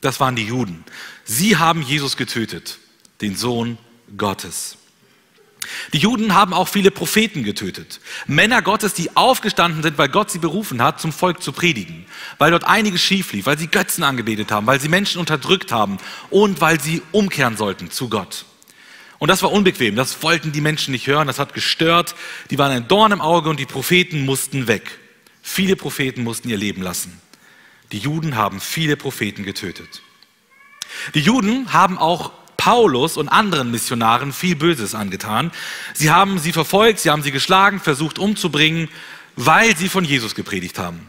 das 0.00 0.20
waren 0.20 0.36
die 0.36 0.46
Juden. 0.46 0.84
Sie 1.24 1.56
haben 1.56 1.82
Jesus 1.82 2.16
getötet, 2.16 2.78
den 3.20 3.36
Sohn 3.36 3.78
Gottes. 4.16 4.76
Die 5.92 5.98
Juden 5.98 6.34
haben 6.34 6.52
auch 6.52 6.68
viele 6.68 6.90
Propheten 6.90 7.42
getötet. 7.42 8.00
Männer 8.26 8.62
Gottes, 8.62 8.94
die 8.94 9.16
aufgestanden 9.16 9.82
sind, 9.82 9.98
weil 9.98 10.08
Gott 10.08 10.30
sie 10.30 10.38
berufen 10.38 10.82
hat, 10.82 11.00
zum 11.00 11.12
Volk 11.12 11.42
zu 11.42 11.52
predigen. 11.52 12.06
Weil 12.38 12.50
dort 12.50 12.64
einiges 12.64 13.02
schief 13.02 13.32
lief, 13.32 13.46
weil 13.46 13.58
sie 13.58 13.68
Götzen 13.68 14.04
angebetet 14.04 14.50
haben, 14.50 14.66
weil 14.66 14.80
sie 14.80 14.88
Menschen 14.88 15.18
unterdrückt 15.18 15.72
haben 15.72 15.98
und 16.30 16.60
weil 16.60 16.80
sie 16.80 17.02
umkehren 17.12 17.56
sollten 17.56 17.90
zu 17.90 18.08
Gott. 18.08 18.44
Und 19.18 19.28
das 19.28 19.42
war 19.42 19.52
unbequem, 19.52 19.96
das 19.96 20.22
wollten 20.22 20.52
die 20.52 20.60
Menschen 20.60 20.92
nicht 20.92 21.06
hören, 21.06 21.26
das 21.26 21.38
hat 21.38 21.54
gestört. 21.54 22.14
Die 22.50 22.58
waren 22.58 22.72
ein 22.72 22.88
Dorn 22.88 23.12
im 23.12 23.20
Auge 23.20 23.48
und 23.48 23.58
die 23.58 23.66
Propheten 23.66 24.24
mussten 24.24 24.66
weg. 24.66 24.98
Viele 25.42 25.76
Propheten 25.76 26.22
mussten 26.22 26.48
ihr 26.48 26.58
Leben 26.58 26.82
lassen. 26.82 27.20
Die 27.92 27.98
Juden 27.98 28.36
haben 28.36 28.60
viele 28.60 28.96
Propheten 28.96 29.44
getötet. 29.44 30.02
Die 31.14 31.20
Juden 31.20 31.72
haben 31.72 31.98
auch 31.98 32.32
Paulus 32.66 33.16
und 33.16 33.28
anderen 33.28 33.70
Missionaren 33.70 34.32
viel 34.32 34.56
Böses 34.56 34.96
angetan. 34.96 35.52
Sie 35.94 36.10
haben 36.10 36.40
sie 36.40 36.50
verfolgt, 36.50 36.98
sie 36.98 37.10
haben 37.10 37.22
sie 37.22 37.30
geschlagen, 37.30 37.78
versucht 37.78 38.18
umzubringen, 38.18 38.88
weil 39.36 39.76
sie 39.76 39.88
von 39.88 40.04
Jesus 40.04 40.34
gepredigt 40.34 40.76
haben. 40.76 41.00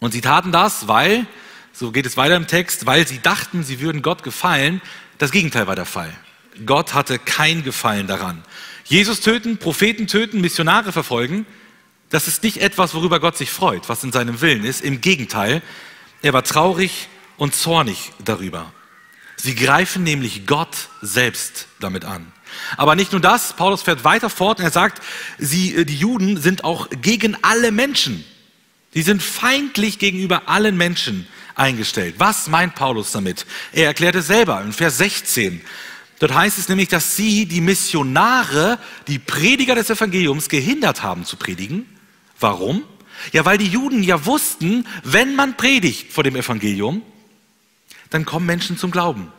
Und 0.00 0.12
sie 0.12 0.22
taten 0.22 0.52
das, 0.52 0.88
weil, 0.88 1.26
so 1.74 1.92
geht 1.92 2.06
es 2.06 2.16
weiter 2.16 2.36
im 2.36 2.46
Text, 2.46 2.86
weil 2.86 3.06
sie 3.06 3.20
dachten, 3.20 3.64
sie 3.64 3.80
würden 3.80 4.00
Gott 4.00 4.22
gefallen. 4.22 4.80
Das 5.18 5.30
Gegenteil 5.30 5.66
war 5.66 5.76
der 5.76 5.84
Fall. 5.84 6.10
Gott 6.64 6.94
hatte 6.94 7.18
kein 7.18 7.62
Gefallen 7.62 8.06
daran. 8.06 8.42
Jesus 8.86 9.20
töten, 9.20 9.58
Propheten 9.58 10.06
töten, 10.06 10.40
Missionare 10.40 10.90
verfolgen, 10.90 11.44
das 12.08 12.28
ist 12.28 12.42
nicht 12.42 12.62
etwas, 12.62 12.94
worüber 12.94 13.20
Gott 13.20 13.36
sich 13.36 13.50
freut, 13.50 13.90
was 13.90 14.02
in 14.04 14.10
seinem 14.10 14.40
Willen 14.40 14.64
ist. 14.64 14.80
Im 14.80 15.02
Gegenteil, 15.02 15.60
er 16.22 16.32
war 16.32 16.44
traurig 16.44 17.08
und 17.36 17.54
zornig 17.54 18.12
darüber. 18.24 18.72
Sie 19.36 19.54
greifen 19.54 20.02
nämlich 20.02 20.46
Gott 20.46 20.88
selbst 21.02 21.66
damit 21.80 22.04
an. 22.04 22.32
Aber 22.76 22.94
nicht 22.94 23.12
nur 23.12 23.20
das, 23.20 23.52
Paulus 23.52 23.82
fährt 23.82 24.04
weiter 24.04 24.30
fort 24.30 24.58
und 24.58 24.64
er 24.64 24.70
sagt, 24.70 25.02
sie, 25.38 25.74
äh, 25.74 25.84
die 25.84 25.96
Juden 25.96 26.40
sind 26.40 26.64
auch 26.64 26.88
gegen 26.90 27.36
alle 27.42 27.70
Menschen. 27.70 28.24
Sie 28.92 29.02
sind 29.02 29.22
feindlich 29.22 29.98
gegenüber 29.98 30.48
allen 30.48 30.76
Menschen 30.76 31.26
eingestellt. 31.54 32.14
Was 32.18 32.48
meint 32.48 32.74
Paulus 32.74 33.12
damit? 33.12 33.44
Er 33.72 33.86
erklärt 33.86 34.14
es 34.14 34.26
selber 34.26 34.62
in 34.62 34.72
Vers 34.72 34.98
16. 34.98 35.60
Dort 36.18 36.34
heißt 36.34 36.58
es 36.58 36.68
nämlich, 36.68 36.88
dass 36.88 37.14
sie, 37.16 37.44
die 37.44 37.60
Missionare, 37.60 38.78
die 39.06 39.18
Prediger 39.18 39.74
des 39.74 39.90
Evangeliums 39.90 40.48
gehindert 40.48 41.02
haben 41.02 41.26
zu 41.26 41.36
predigen. 41.36 41.86
Warum? 42.40 42.84
Ja, 43.32 43.44
weil 43.44 43.58
die 43.58 43.68
Juden 43.68 44.02
ja 44.02 44.24
wussten, 44.24 44.86
wenn 45.02 45.36
man 45.36 45.56
predigt 45.56 46.12
vor 46.12 46.24
dem 46.24 46.36
Evangelium, 46.36 47.02
dann 48.16 48.24
kommen 48.24 48.46
Menschen 48.46 48.78
zum 48.78 48.90
Glauben. 48.90 49.30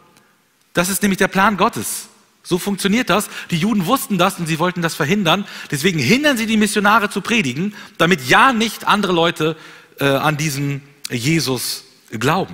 Das 0.73 0.87
ist 0.87 1.01
nämlich 1.01 1.17
der 1.17 1.27
Plan 1.27 1.57
Gottes. 1.57 2.09
So 2.43 2.59
funktioniert 2.59 3.09
das. 3.09 3.27
Die 3.49 3.57
Juden 3.57 3.87
wussten 3.87 4.19
das 4.19 4.37
und 4.37 4.45
sie 4.45 4.59
wollten 4.59 4.83
das 4.83 4.93
verhindern. 4.93 5.45
Deswegen 5.71 5.97
hindern 5.97 6.37
sie 6.37 6.45
die 6.45 6.57
Missionare 6.57 7.09
zu 7.09 7.21
predigen, 7.21 7.73
damit 7.97 8.29
ja 8.29 8.53
nicht 8.53 8.85
andere 8.87 9.13
Leute 9.13 9.57
äh, 9.99 10.05
an 10.05 10.37
diesen 10.37 10.83
Jesus 11.09 11.85
glauben. 12.11 12.53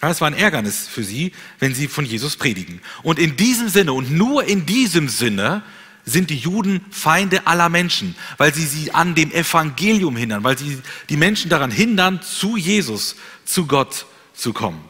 Das 0.00 0.22
war 0.22 0.28
ein 0.28 0.34
Ärgernis 0.34 0.88
für 0.88 1.04
sie, 1.04 1.32
wenn 1.58 1.74
sie 1.74 1.88
von 1.88 2.06
Jesus 2.06 2.36
predigen. 2.36 2.80
Und 3.02 3.18
in 3.18 3.36
diesem 3.36 3.68
Sinne 3.68 3.92
und 3.92 4.10
nur 4.10 4.44
in 4.44 4.64
diesem 4.64 5.10
Sinne 5.10 5.62
sind 6.06 6.30
die 6.30 6.38
Juden 6.38 6.86
Feinde 6.90 7.46
aller 7.46 7.68
Menschen, 7.68 8.16
weil 8.38 8.54
sie 8.54 8.64
sie 8.64 8.94
an 8.94 9.14
dem 9.14 9.30
Evangelium 9.30 10.16
hindern, 10.16 10.42
weil 10.42 10.56
sie 10.56 10.80
die 11.10 11.18
Menschen 11.18 11.50
daran 11.50 11.70
hindern, 11.70 12.22
zu 12.22 12.56
Jesus, 12.56 13.16
zu 13.44 13.66
Gott 13.66 14.06
zu 14.32 14.54
kommen. 14.54 14.87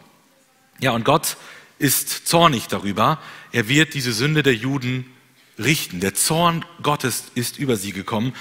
Ja, 0.81 0.93
und 0.93 1.05
Gott 1.05 1.37
ist 1.79 2.29
zornig 2.29 2.69
darüber. 2.69 3.19
Er 3.53 3.69
wird 3.69 3.95
diese 3.95 4.13
Sünde 4.13 4.43
der 4.43 4.55
Juden 4.55 5.13
richten. 5.59 6.01
Der 6.01 6.15
Zorn 6.15 6.65
Gottes 6.83 7.25
ist 7.35 7.59
über 7.59 7.77
sie 7.77 7.93
gekommen. 7.93 8.33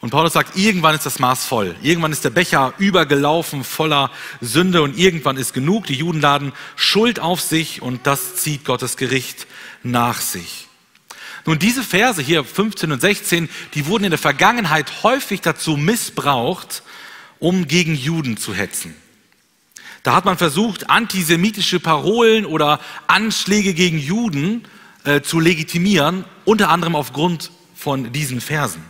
Und 0.00 0.10
Paulus 0.10 0.32
sagt, 0.32 0.56
irgendwann 0.56 0.94
ist 0.94 1.06
das 1.06 1.18
Maß 1.18 1.44
voll. 1.44 1.76
Irgendwann 1.82 2.10
ist 2.10 2.24
der 2.24 2.30
Becher 2.30 2.74
übergelaufen 2.78 3.62
voller 3.62 4.10
Sünde 4.40 4.82
und 4.82 4.98
irgendwann 4.98 5.36
ist 5.36 5.52
genug. 5.52 5.86
Die 5.86 5.94
Juden 5.94 6.20
laden 6.20 6.52
Schuld 6.76 7.20
auf 7.20 7.40
sich 7.40 7.82
und 7.82 8.06
das 8.06 8.36
zieht 8.36 8.64
Gottes 8.64 8.96
Gericht 8.96 9.46
nach 9.82 10.20
sich. 10.20 10.66
Nun, 11.44 11.58
diese 11.58 11.82
Verse 11.82 12.22
hier 12.22 12.42
15 12.42 12.90
und 12.90 13.00
16, 13.00 13.48
die 13.74 13.86
wurden 13.86 14.04
in 14.04 14.10
der 14.10 14.18
Vergangenheit 14.18 15.02
häufig 15.02 15.40
dazu 15.40 15.76
missbraucht, 15.76 16.82
um 17.38 17.68
gegen 17.68 17.94
Juden 17.94 18.36
zu 18.36 18.54
hetzen. 18.54 18.96
Da 20.02 20.16
hat 20.16 20.24
man 20.24 20.36
versucht, 20.36 20.90
antisemitische 20.90 21.78
Parolen 21.78 22.44
oder 22.44 22.80
Anschläge 23.06 23.72
gegen 23.72 23.98
Juden 23.98 24.64
äh, 25.04 25.20
zu 25.20 25.38
legitimieren, 25.38 26.24
unter 26.44 26.70
anderem 26.70 26.96
aufgrund 26.96 27.50
von 27.76 28.12
diesen 28.12 28.40
Versen. 28.40 28.82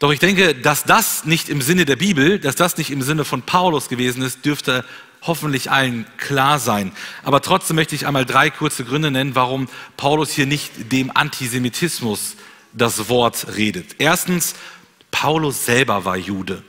Doch 0.00 0.12
ich 0.12 0.18
denke, 0.18 0.56
dass 0.56 0.82
das 0.82 1.24
nicht 1.24 1.48
im 1.48 1.62
Sinne 1.62 1.84
der 1.84 1.94
Bibel, 1.94 2.40
dass 2.40 2.56
das 2.56 2.76
nicht 2.76 2.90
im 2.90 3.02
Sinne 3.02 3.24
von 3.24 3.42
Paulus 3.42 3.88
gewesen 3.88 4.22
ist, 4.22 4.44
dürfte 4.44 4.84
hoffentlich 5.22 5.70
allen 5.70 6.04
klar 6.16 6.58
sein. 6.58 6.90
Aber 7.22 7.40
trotzdem 7.40 7.76
möchte 7.76 7.94
ich 7.94 8.08
einmal 8.08 8.26
drei 8.26 8.50
kurze 8.50 8.84
Gründe 8.84 9.12
nennen, 9.12 9.36
warum 9.36 9.68
Paulus 9.96 10.32
hier 10.32 10.46
nicht 10.46 10.90
dem 10.90 11.16
Antisemitismus 11.16 12.34
das 12.72 13.08
Wort 13.08 13.56
redet. 13.56 13.94
Erstens, 13.98 14.56
Paulus 15.12 15.64
selber 15.64 16.04
war 16.04 16.16
Jude 16.16 16.64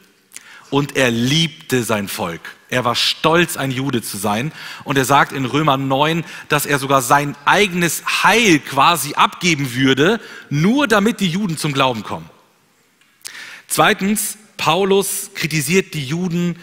und 0.73 0.95
er 0.95 1.11
liebte 1.11 1.83
sein 1.83 2.07
Volk. 2.07 2.41
Er 2.71 2.83
war 2.83 2.95
stolz, 2.95 3.57
ein 3.57 3.69
Jude 3.69 4.01
zu 4.01 4.17
sein. 4.17 4.51
Und 4.85 4.97
er 4.97 5.05
sagt 5.05 5.31
in 5.31 5.45
Römer 5.45 5.77
9, 5.77 6.25
dass 6.49 6.65
er 6.65 6.79
sogar 6.79 7.03
sein 7.03 7.35
eigenes 7.45 8.01
Heil 8.23 8.57
quasi 8.57 9.13
abgeben 9.13 9.75
würde, 9.75 10.19
nur 10.49 10.87
damit 10.87 11.19
die 11.19 11.27
Juden 11.27 11.57
zum 11.57 11.73
Glauben 11.73 12.01
kommen. 12.01 12.27
Zweitens, 13.67 14.39
Paulus 14.57 15.29
kritisiert 15.35 15.93
die 15.93 16.05
Juden 16.05 16.55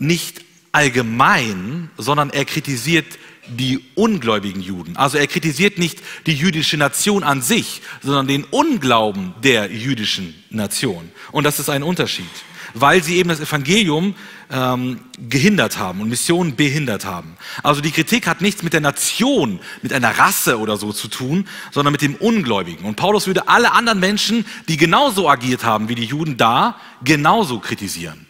nicht 0.00 0.44
allgemein, 0.72 1.90
sondern 1.96 2.30
er 2.30 2.46
kritisiert 2.46 3.06
die 3.46 3.84
ungläubigen 3.94 4.62
Juden. 4.62 4.96
Also 4.96 5.16
er 5.16 5.28
kritisiert 5.28 5.78
nicht 5.78 6.00
die 6.26 6.34
jüdische 6.34 6.76
Nation 6.76 7.22
an 7.22 7.40
sich, 7.40 7.82
sondern 8.02 8.26
den 8.26 8.42
Unglauben 8.42 9.32
der 9.44 9.70
jüdischen 9.70 10.34
Nation. 10.50 11.12
Und 11.30 11.44
das 11.44 11.60
ist 11.60 11.68
ein 11.68 11.84
Unterschied 11.84 12.26
weil 12.74 13.02
sie 13.02 13.16
eben 13.16 13.28
das 13.28 13.40
Evangelium 13.40 14.14
ähm, 14.50 15.00
gehindert 15.28 15.78
haben 15.78 16.00
und 16.00 16.08
Missionen 16.08 16.56
behindert 16.56 17.04
haben. 17.04 17.36
Also 17.62 17.80
die 17.80 17.92
Kritik 17.92 18.26
hat 18.26 18.40
nichts 18.40 18.62
mit 18.62 18.72
der 18.72 18.80
Nation, 18.80 19.60
mit 19.82 19.92
einer 19.92 20.18
Rasse 20.18 20.58
oder 20.58 20.76
so 20.76 20.92
zu 20.92 21.08
tun, 21.08 21.48
sondern 21.70 21.92
mit 21.92 22.02
dem 22.02 22.16
Ungläubigen. 22.16 22.84
Und 22.84 22.96
Paulus 22.96 23.26
würde 23.26 23.48
alle 23.48 23.72
anderen 23.72 24.00
Menschen, 24.00 24.44
die 24.68 24.76
genauso 24.76 25.28
agiert 25.28 25.64
haben 25.64 25.88
wie 25.88 25.94
die 25.94 26.04
Juden 26.04 26.36
da, 26.36 26.76
genauso 27.02 27.60
kritisieren. 27.60 28.26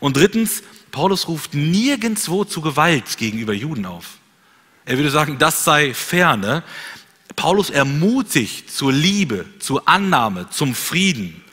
Und 0.00 0.16
drittens, 0.16 0.62
Paulus 0.90 1.28
ruft 1.28 1.54
nirgendwo 1.54 2.44
zu 2.44 2.60
Gewalt 2.60 3.16
gegenüber 3.16 3.52
Juden 3.52 3.86
auf. 3.86 4.18
Er 4.84 4.98
würde 4.98 5.10
sagen, 5.10 5.38
das 5.38 5.64
sei 5.64 5.94
ferne. 5.94 6.62
Paulus 7.36 7.70
ermutigt 7.70 8.70
zur 8.70 8.92
Liebe, 8.92 9.46
zur 9.58 9.88
Annahme, 9.88 10.50
zum 10.50 10.74
Frieden. 10.74 11.43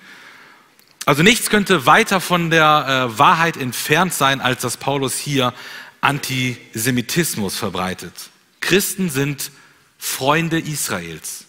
Also 1.05 1.23
nichts 1.23 1.49
könnte 1.49 1.85
weiter 1.85 2.21
von 2.21 2.51
der 2.51 3.09
äh, 3.13 3.17
Wahrheit 3.17 3.57
entfernt 3.57 4.13
sein, 4.13 4.39
als 4.39 4.61
dass 4.61 4.77
Paulus 4.77 5.17
hier 5.17 5.53
Antisemitismus 6.01 7.57
verbreitet. 7.57 8.13
Christen 8.59 9.09
sind 9.09 9.51
Freunde 9.97 10.59
Israels. 10.59 11.45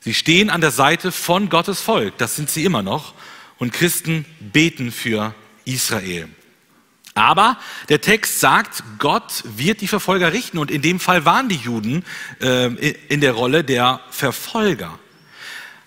Sie 0.00 0.14
stehen 0.14 0.50
an 0.50 0.60
der 0.60 0.70
Seite 0.70 1.12
von 1.12 1.48
Gottes 1.48 1.80
Volk, 1.80 2.18
das 2.18 2.36
sind 2.36 2.50
sie 2.50 2.64
immer 2.64 2.82
noch, 2.82 3.14
und 3.58 3.72
Christen 3.72 4.24
beten 4.40 4.92
für 4.92 5.34
Israel. 5.64 6.28
Aber 7.14 7.58
der 7.88 8.00
Text 8.00 8.40
sagt, 8.40 8.82
Gott 8.98 9.44
wird 9.44 9.80
die 9.80 9.86
Verfolger 9.86 10.32
richten 10.32 10.58
und 10.58 10.70
in 10.70 10.82
dem 10.82 10.98
Fall 10.98 11.24
waren 11.24 11.48
die 11.48 11.56
Juden 11.56 12.04
äh, 12.40 12.66
in 13.08 13.20
der 13.20 13.32
Rolle 13.32 13.62
der 13.62 14.00
Verfolger. 14.10 14.98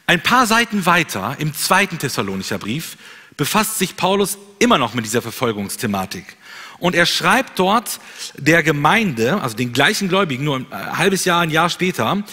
Ein 0.10 0.24
paar 0.24 0.48
Seiten 0.48 0.86
weiter 0.86 1.36
im 1.38 1.54
zweiten 1.54 2.00
Thessalonicher 2.00 2.58
Brief 2.58 2.96
befasst 3.36 3.78
sich 3.78 3.98
Paulus 3.98 4.38
immer 4.58 4.78
noch 4.78 4.94
mit 4.94 5.04
dieser 5.04 5.22
Verfolgungsthematik. 5.22 6.38
Und 6.80 6.96
er 6.96 7.06
schreibt 7.06 7.60
dort 7.60 8.00
der 8.38 8.64
Gemeinde, 8.64 9.42
also 9.42 9.58
den 9.58 9.74
gleichen 9.74 10.08
Gläubigen, 10.08 10.46
nur 10.46 10.58
ein 10.60 10.98
halbes 10.98 11.26
Jahr, 11.26 11.42
ein 11.42 11.50
Jahr 11.50 11.70
später, 11.70 12.24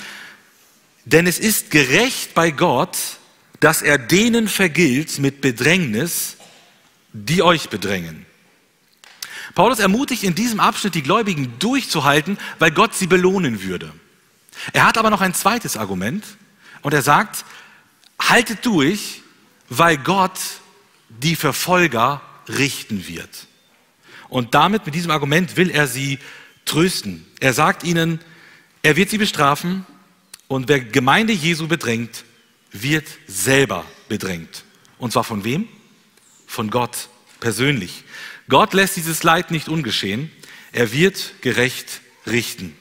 denn 1.04 1.26
es 1.26 1.40
ist 1.40 1.72
gerecht 1.72 2.32
bei 2.34 2.52
Gott, 2.52 2.96
dass 3.58 3.82
er 3.82 3.98
denen 3.98 4.46
vergilt 4.46 5.18
mit 5.18 5.40
Bedrängnis, 5.40 6.37
die 7.12 7.42
euch 7.42 7.70
bedrängen. 7.70 8.24
Paulus 9.56 9.80
ermutigt 9.80 10.22
in 10.22 10.37
diesem 10.37 10.60
Abschnitt 10.60 10.94
die 10.94 11.02
Gläubigen 11.02 11.58
durchzuhalten, 11.58 12.38
weil 12.60 12.70
Gott 12.70 12.94
sie 12.94 13.08
belohnen 13.08 13.64
würde. 13.64 13.92
Er 14.72 14.87
hat 14.87 14.96
aber 14.96 15.10
noch 15.10 15.20
ein 15.20 15.34
zweites 15.34 15.76
Argument 15.76 16.24
und 16.84 16.92
er 16.92 17.02
sagt, 17.02 17.44
haltet 18.28 18.64
durch, 18.66 19.22
weil 19.68 19.96
Gott 19.98 20.38
die 21.08 21.37
Verfolger 21.37 22.22
richten 22.48 23.06
wird. 23.06 23.46
Und 24.28 24.54
damit, 24.54 24.87
mit 24.87 24.94
diesem 24.94 25.10
Argument, 25.10 25.56
will 25.56 25.70
er 25.70 25.87
sie 25.87 26.18
trösten. 26.64 27.26
Er 27.40 27.52
sagt 27.52 27.84
ihnen, 27.84 28.20
er 28.82 28.96
wird 28.96 29.10
sie 29.10 29.18
bestrafen 29.18 29.87
und 30.48 30.68
wer 30.68 30.80
Gemeinde 30.80 31.32
Jesu 31.32 31.68
bedrängt, 31.68 32.24
wird 32.72 33.06
selber 33.26 33.84
bedrängt. 34.08 34.64
Und 34.98 35.12
zwar 35.12 35.24
von 35.24 35.44
wem? 35.44 35.68
Von 36.46 36.70
Gott 36.70 37.08
persönlich. 37.40 38.04
Gott 38.48 38.74
lässt 38.74 38.96
dieses 38.96 39.22
Leid 39.22 39.50
nicht 39.50 39.68
ungeschehen. 39.68 40.30
Er 40.72 40.92
wird 40.92 41.34
gerecht 41.40 42.00
richten. 42.26 42.76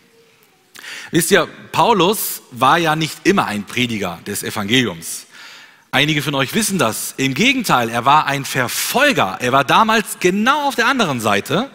Wisst 1.12 1.32
ihr, 1.32 1.48
Paulus 1.72 2.42
war 2.52 2.78
ja 2.78 2.96
nicht 2.96 3.26
immer 3.26 3.46
ein 3.46 3.66
Prediger 3.66 4.20
des 4.26 4.44
Evangeliums. 4.44 5.28
Einige 5.94 6.24
von 6.24 6.34
euch 6.34 6.56
wissen 6.56 6.80
das. 6.80 7.14
Im 7.18 7.36
Gegenteil, 7.36 7.88
er 7.88 8.04
war 8.04 8.26
ein 8.26 8.46
Verfolger. 8.46 9.38
Er 9.42 9.52
war 9.52 9.64
damals 9.64 10.18
genau 10.20 10.68
auf 10.68 10.74
der 10.74 10.88
anderen 10.88 11.22
Seite 11.22 11.70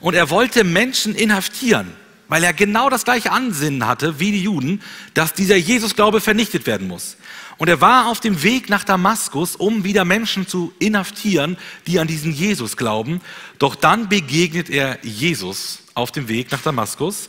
und 0.00 0.14
er 0.14 0.30
wollte 0.30 0.64
Menschen 0.64 1.14
inhaftieren, 1.14 1.92
weil 2.28 2.42
er 2.42 2.54
genau 2.54 2.88
das 2.88 3.04
gleiche 3.04 3.32
Ansinnen 3.32 3.86
hatte 3.86 4.18
wie 4.18 4.32
die 4.32 4.42
Juden, 4.42 4.80
dass 5.12 5.34
dieser 5.34 5.56
Jesusglaube 5.56 6.22
vernichtet 6.22 6.64
werden 6.64 6.88
muss. 6.88 7.18
Und 7.58 7.68
er 7.68 7.82
war 7.82 8.06
auf 8.06 8.20
dem 8.20 8.42
Weg 8.42 8.70
nach 8.70 8.82
Damaskus, 8.82 9.56
um 9.56 9.84
wieder 9.84 10.06
Menschen 10.06 10.48
zu 10.48 10.72
inhaftieren, 10.78 11.58
die 11.86 12.00
an 12.00 12.06
diesen 12.06 12.32
Jesus 12.32 12.78
glauben. 12.78 13.20
Doch 13.58 13.74
dann 13.74 14.08
begegnet 14.08 14.70
er 14.70 14.96
Jesus 15.02 15.80
auf 15.92 16.12
dem 16.12 16.28
Weg 16.28 16.50
nach 16.50 16.62
Damaskus 16.62 17.28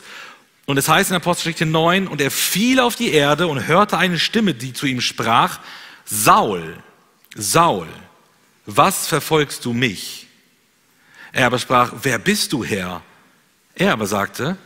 und 0.64 0.78
es 0.78 0.88
heißt 0.88 1.10
in 1.10 1.16
Apostelgeschichte 1.16 1.66
9, 1.66 2.06
und 2.06 2.20
er 2.20 2.30
fiel 2.30 2.78
auf 2.78 2.94
die 2.94 3.10
Erde 3.10 3.48
und 3.48 3.66
hörte 3.66 3.98
eine 3.98 4.18
Stimme, 4.18 4.54
die 4.54 4.72
zu 4.72 4.86
ihm 4.86 5.00
sprach, 5.00 5.58
Saul, 6.04 6.76
Saul, 7.34 7.88
was 8.66 9.06
verfolgst 9.06 9.64
du 9.64 9.72
mich? 9.72 10.26
Er 11.32 11.46
aber 11.46 11.58
sprach, 11.58 11.92
wer 12.02 12.18
bist 12.18 12.52
du, 12.52 12.64
Herr? 12.64 13.02
Er 13.74 13.92
aber 13.92 14.06
sagte, 14.06 14.56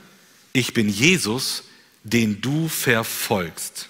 ich 0.52 0.72
bin 0.72 0.88
Jesus, 0.88 1.64
den 2.02 2.40
du 2.40 2.68
verfolgst. 2.68 3.88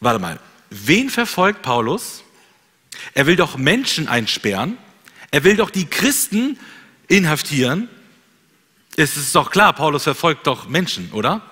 Warte 0.00 0.18
mal, 0.18 0.40
wen 0.70 1.10
verfolgt 1.10 1.62
Paulus? 1.62 2.22
Er 3.14 3.26
will 3.26 3.36
doch 3.36 3.56
Menschen 3.56 4.08
einsperren, 4.08 4.78
er 5.30 5.44
will 5.44 5.56
doch 5.56 5.70
die 5.70 5.86
Christen 5.86 6.58
inhaftieren 7.08 7.88
es 8.96 9.16
ist 9.16 9.34
doch 9.34 9.50
klar, 9.50 9.72
Paulus 9.72 10.04
verfolgt 10.04 10.46
doch 10.46 10.68
Menschen, 10.68 11.10
oder? 11.12 11.42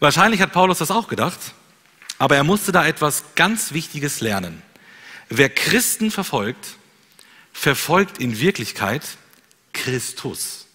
Wahrscheinlich 0.00 0.40
hat 0.40 0.52
Paulus 0.52 0.78
das 0.78 0.90
auch 0.90 1.08
gedacht, 1.08 1.38
aber 2.18 2.36
er 2.36 2.44
musste 2.44 2.72
da 2.72 2.86
etwas 2.86 3.24
ganz 3.34 3.72
Wichtiges 3.72 4.20
lernen. 4.20 4.62
Wer 5.28 5.48
Christen 5.50 6.10
verfolgt, 6.10 6.76
verfolgt 7.52 8.18
in 8.18 8.40
Wirklichkeit 8.40 9.02
Christus. 9.72 10.66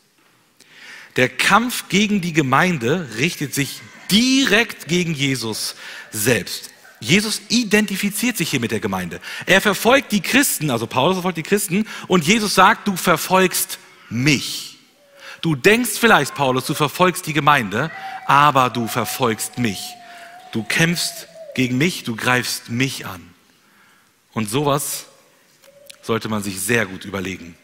Der 1.16 1.30
Kampf 1.30 1.86
gegen 1.90 2.22
die 2.22 2.34
Gemeinde 2.34 3.08
richtet 3.18 3.54
sich 3.54 3.82
direkt 4.10 4.88
gegen 4.88 5.14
Jesus 5.14 5.76
selbst. 6.12 6.72
Jesus 7.00 7.42
identifiziert 7.50 8.38
sich 8.38 8.50
hier 8.50 8.60
mit 8.60 8.72
der 8.72 8.80
Gemeinde. 8.80 9.20
Er 9.46 9.60
verfolgt 9.60 10.12
die 10.12 10.22
Christen, 10.22 10.70
also 10.70 10.88
Paulus 10.88 11.16
verfolgt 11.16 11.38
die 11.38 11.44
Christen, 11.44 11.86
und 12.08 12.26
Jesus 12.26 12.56
sagt, 12.56 12.88
du 12.88 12.96
verfolgst 12.96 13.78
mich. 14.10 14.78
Du 15.42 15.56
denkst 15.56 15.92
vielleicht, 16.00 16.36
Paulus, 16.36 16.66
du 16.66 16.74
verfolgst 16.74 17.28
die 17.28 17.34
Gemeinde, 17.34 17.92
aber 18.26 18.70
du 18.70 18.88
verfolgst 18.88 19.58
mich. 19.58 19.80
Du 20.54 20.64
kämpfst 20.64 21.28
gegen 21.56 21.78
mich, 21.78 22.04
du 22.04 22.16
greifst 22.16 22.70
mich 22.70 23.06
an. 23.06 23.22
Und 24.34 24.50
sowas 24.50 25.06
sollte 26.02 26.30
man 26.30 26.44
sich 26.44 26.60
sehr 26.60 26.86
gut 26.86 27.06
überlegen. 27.06 27.56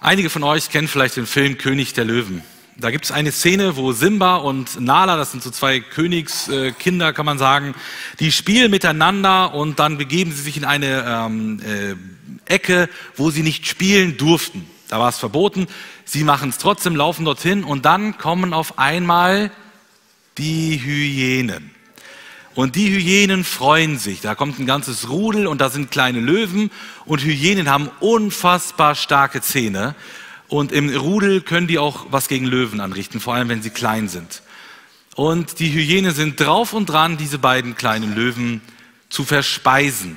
Einige 0.00 0.30
von 0.30 0.44
euch 0.44 0.70
kennen 0.70 0.88
vielleicht 0.88 1.16
den 1.16 1.26
Film 1.26 1.58
König 1.58 1.92
der 1.92 2.04
Löwen. 2.04 2.42
Da 2.76 2.92
gibt 2.92 3.04
es 3.04 3.10
eine 3.10 3.32
Szene, 3.32 3.76
wo 3.76 3.90
Simba 3.90 4.36
und 4.36 4.80
Nala, 4.80 5.16
das 5.16 5.32
sind 5.32 5.42
so 5.42 5.50
zwei 5.50 5.80
Königskinder, 5.80 7.12
kann 7.12 7.26
man 7.26 7.36
sagen, 7.36 7.74
die 8.20 8.30
spielen 8.30 8.70
miteinander 8.70 9.52
und 9.52 9.80
dann 9.80 9.98
begeben 9.98 10.30
sie 10.30 10.42
sich 10.42 10.56
in 10.56 10.64
eine 10.64 11.04
ähm, 11.04 11.60
äh, 11.60 11.96
Ecke, 12.52 12.88
wo 13.16 13.30
sie 13.30 13.42
nicht 13.42 13.66
spielen 13.66 14.16
durften. 14.16 14.64
Da 14.86 15.00
war 15.00 15.08
es 15.08 15.18
verboten. 15.18 15.66
Sie 16.04 16.22
machen 16.22 16.50
es 16.50 16.58
trotzdem, 16.58 16.94
laufen 16.94 17.24
dorthin 17.24 17.64
und 17.64 17.84
dann 17.84 18.16
kommen 18.16 18.54
auf 18.54 18.78
einmal 18.78 19.50
die 20.38 20.80
Hyänen. 20.82 21.70
Und 22.54 22.74
die 22.74 22.90
Hyänen 22.90 23.44
freuen 23.44 23.98
sich. 23.98 24.20
Da 24.20 24.34
kommt 24.34 24.58
ein 24.58 24.66
ganzes 24.66 25.08
Rudel 25.08 25.46
und 25.46 25.60
da 25.60 25.70
sind 25.70 25.90
kleine 25.90 26.20
Löwen 26.20 26.70
und 27.04 27.22
Hyänen 27.22 27.68
haben 27.68 27.88
unfassbar 28.00 28.94
starke 28.94 29.40
Zähne. 29.40 29.94
Und 30.48 30.72
im 30.72 30.88
Rudel 30.88 31.42
können 31.42 31.66
die 31.66 31.78
auch 31.78 32.06
was 32.10 32.26
gegen 32.26 32.46
Löwen 32.46 32.80
anrichten, 32.80 33.20
vor 33.20 33.34
allem 33.34 33.48
wenn 33.48 33.62
sie 33.62 33.70
klein 33.70 34.08
sind. 34.08 34.42
Und 35.14 35.60
die 35.60 35.70
Hyänen 35.70 36.14
sind 36.14 36.40
drauf 36.40 36.72
und 36.72 36.86
dran, 36.86 37.16
diese 37.16 37.38
beiden 37.38 37.74
kleinen 37.76 38.14
Löwen 38.14 38.60
zu 39.08 39.24
verspeisen. 39.24 40.16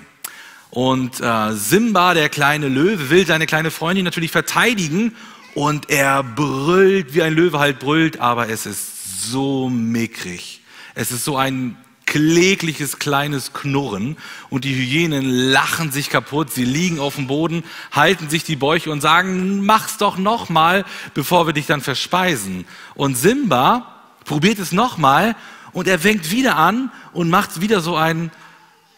Und 0.69 1.19
äh, 1.19 1.53
Simba, 1.53 2.13
der 2.13 2.29
kleine 2.29 2.69
Löwe, 2.69 3.09
will 3.09 3.27
seine 3.27 3.45
kleine 3.45 3.71
Freundin 3.71 4.05
natürlich 4.05 4.31
verteidigen 4.31 5.13
und 5.53 5.89
er 5.89 6.23
brüllt, 6.23 7.13
wie 7.13 7.21
ein 7.21 7.33
Löwe 7.33 7.59
halt 7.59 7.79
brüllt, 7.79 8.19
aber 8.19 8.49
es 8.49 8.65
ist 8.65 9.00
so 9.19 9.69
mickrig. 9.69 10.61
Es 10.95 11.11
ist 11.11 11.25
so 11.25 11.37
ein 11.37 11.77
klägliches 12.05 12.99
kleines 12.99 13.53
Knurren 13.53 14.17
und 14.49 14.65
die 14.65 14.75
Hyänen 14.75 15.23
lachen 15.23 15.91
sich 15.91 16.09
kaputt, 16.09 16.51
sie 16.51 16.65
liegen 16.65 16.99
auf 16.99 17.15
dem 17.15 17.27
Boden, 17.27 17.63
halten 17.93 18.29
sich 18.29 18.43
die 18.43 18.57
Bäuche 18.57 18.91
und 18.91 18.99
sagen, 18.99 19.65
mach's 19.65 19.97
doch 19.97 20.17
nochmal, 20.17 20.83
bevor 21.13 21.47
wir 21.47 21.53
dich 21.53 21.67
dann 21.67 21.79
verspeisen. 21.79 22.65
Und 22.95 23.15
Simba 23.15 23.95
probiert 24.25 24.59
es 24.59 24.73
nochmal 24.73 25.37
und 25.71 25.87
er 25.87 25.99
fängt 25.99 26.31
wieder 26.31 26.57
an 26.57 26.91
und 27.13 27.29
macht 27.29 27.61
wieder 27.61 27.79
so 27.79 27.95
ein 27.95 28.29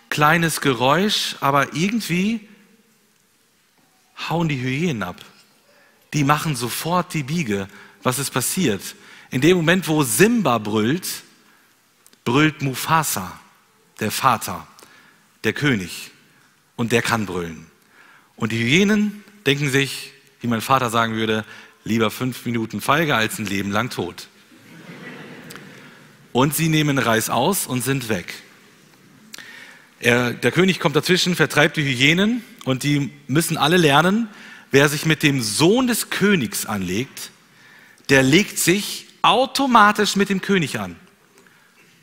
kleines 0.10 0.60
Geräusch, 0.62 1.36
aber 1.40 1.76
irgendwie 1.76 2.48
hauen 4.28 4.50
die 4.50 4.60
Hyänen 4.60 5.04
ab. 5.04 5.18
Die 6.14 6.24
machen 6.24 6.56
sofort 6.56 7.14
die 7.14 7.24
Biege. 7.24 7.68
Was 8.02 8.18
ist 8.18 8.32
passiert? 8.32 8.82
In 9.34 9.42
dem 9.42 9.58
Moment, 9.58 9.88
wo 9.88 10.04
Simba 10.04 10.60
brüllt, 10.60 11.08
brüllt 12.24 12.62
Mufasa, 12.62 13.40
der 14.00 14.12
Vater, 14.12 14.68
der 15.44 15.54
König. 15.54 16.12
Und 16.76 16.92
der 16.92 17.02
kann 17.02 17.26
brüllen. 17.26 17.66
Und 18.36 18.52
die 18.52 18.64
Hyänen 18.64 19.24
denken 19.48 19.72
sich, 19.72 20.12
wie 20.42 20.46
mein 20.46 20.62
Vater 20.62 20.92
sagen 20.92 21.16
würde, 21.16 21.46
lieber 21.84 22.12
fünf 22.12 22.46
Minuten 22.46 22.80
Feige 22.80 23.16
als 23.16 23.40
ein 23.40 23.48
Leben 23.48 23.72
lang 23.72 23.90
tot. 23.90 24.28
Und 26.32 26.54
sie 26.54 26.70
nehmen 26.70 27.00
Reis 27.00 27.32
aus 27.32 27.66
und 27.66 27.84
sind 27.84 28.10
weg. 28.10 28.36
Er, 30.00 30.34
der 30.34 30.52
König 30.52 30.80
kommt 30.80 30.96
dazwischen, 30.96 31.36
vertreibt 31.36 31.76
die 31.78 31.84
Hyänen 31.84 32.44
und 32.66 32.84
die 32.84 33.10
müssen 33.26 33.58
alle 33.58 33.78
lernen, 33.78 34.28
wer 34.70 34.90
sich 34.90 35.08
mit 35.08 35.24
dem 35.24 35.42
Sohn 35.42 35.88
des 35.88 36.12
Königs 36.12 36.68
anlegt, 36.68 37.32
der 38.10 38.22
legt 38.22 38.60
sich 38.60 39.03
automatisch 39.24 40.16
mit 40.16 40.30
dem 40.30 40.42
König 40.42 40.80
an. 40.80 40.96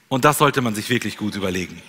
Und 0.08 0.24
das 0.24 0.38
sollte 0.38 0.60
man 0.60 0.74
sich 0.74 0.90
wirklich 0.90 1.16
gut 1.16 1.36
überlegen. 1.36 1.80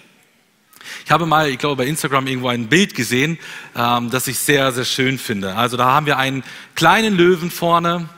Ich 1.05 1.11
habe 1.11 1.25
mal, 1.25 1.49
ich 1.49 1.57
glaube, 1.57 1.77
bei 1.77 1.87
Instagram 1.87 2.27
irgendwo 2.27 2.49
ein 2.49 2.67
Bild 2.67 2.93
gesehen, 2.93 3.39
ähm, 3.75 4.09
das 4.11 4.27
ich 4.27 4.37
sehr, 4.37 4.71
sehr 4.71 4.85
schön 4.85 5.17
finde. 5.17 5.55
Also 5.55 5.77
da 5.77 5.85
haben 5.85 6.05
wir 6.05 6.17
einen 6.17 6.43
kleinen 6.75 7.15
Löwen 7.15 7.49
vorne 7.49 8.09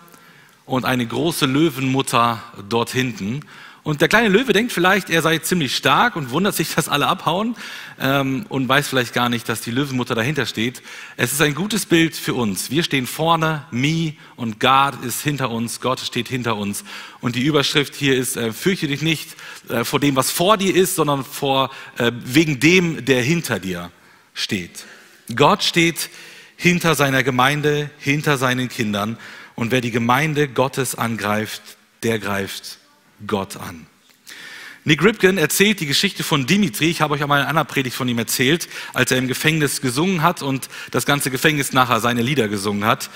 und 0.66 0.86
eine 0.86 1.05
große 1.05 1.45
Löwenmutter 1.45 2.41
dort 2.68 2.89
hinten. 2.89 3.41
Und 3.84 4.00
der 4.00 4.08
kleine 4.08 4.30
Löwe 4.30 4.54
denkt 4.54 4.72
vielleicht, 4.72 5.10
er 5.10 5.22
sei 5.22 5.40
ziemlich 5.40 5.76
stark 5.76 6.16
und 6.16 6.32
wundert 6.32 6.56
sich, 6.56 6.74
dass 6.76 6.88
alle 6.88 7.08
abhauen 7.08 7.56
ähm, 8.00 8.46
und 8.48 8.68
weiß 8.68 8.88
vielleicht 8.88 9.14
gar 9.14 9.28
nicht, 9.30 9.50
dass 9.50 9.62
die 9.62 9.72
Löwenmutter 9.72 10.16
dahinter 10.16 10.46
steht. 10.46 10.82
Es 11.18 11.34
ist 11.34 11.42
ein 11.42 11.54
gutes 11.54 11.86
Bild 11.86 12.16
für 12.16 12.34
uns. 12.34 12.72
Wir 12.72 12.84
stehen 12.84 13.06
vorne, 13.06 13.66
me 13.72 14.14
und 14.38 14.62
God 14.62 15.04
ist 15.04 15.22
hinter 15.22 15.52
uns, 15.52 15.82
Gott 15.82 16.00
steht 16.00 16.30
hinter 16.30 16.56
uns. 16.56 16.86
Und 17.20 17.36
die 17.36 17.44
Überschrift 17.44 17.94
hier 17.94 18.16
ist, 18.16 18.38
äh, 18.38 18.54
fürchte 18.54 18.88
dich 18.88 19.02
nicht 19.02 19.36
äh, 19.68 19.84
vor 19.84 20.00
dem, 20.00 20.16
was 20.16 20.32
vor 20.32 20.58
dir 20.58 20.74
ist, 20.74 20.96
sondern 20.96 21.26
vor, 21.26 21.70
äh, 21.98 22.12
wegen 22.24 22.62
dem, 22.62 23.04
der 23.04 23.22
hinter 23.22 23.60
dir 23.60 23.92
steht. 24.34 24.86
Gott 25.36 25.62
steht 25.64 26.10
hinter 26.56 26.96
seiner 26.96 27.24
Gemeinde, 27.24 27.90
hinter 28.00 28.38
seinen 28.38 28.70
Kindern. 28.70 29.18
Und 29.56 29.72
wer 29.72 29.82
die 29.82 29.92
Gemeinde 29.92 30.48
Gottes 30.48 30.96
angreift, 30.96 31.62
der 32.02 32.20
greift 32.20 32.80
Gott 33.28 33.58
an. 33.58 33.88
Nick 34.86 35.02
Ripken 35.02 35.38
erzählt 35.38 35.80
die 35.80 35.86
Geschichte 35.86 36.24
von 36.24 36.46
Dimitri. 36.46 36.90
Ich 36.90 37.02
habe 37.02 37.14
euch 37.14 37.24
einmal 37.24 37.42
in 37.42 37.48
einer 37.48 37.64
Predigt 37.64 37.96
von 37.96 38.08
ihm 38.10 38.20
erzählt, 38.20 38.68
als 38.94 39.12
er 39.12 39.18
im 39.18 39.30
Gefängnis 39.30 39.80
gesungen 39.80 40.22
hat 40.22 40.42
und 40.42 40.68
das 40.92 41.06
ganze 41.06 41.32
Gefängnis 41.32 41.72
nachher 41.72 42.02
seine 42.02 42.22
Lieder 42.22 42.50
gesungen 42.50 42.86
hat. 42.86 43.10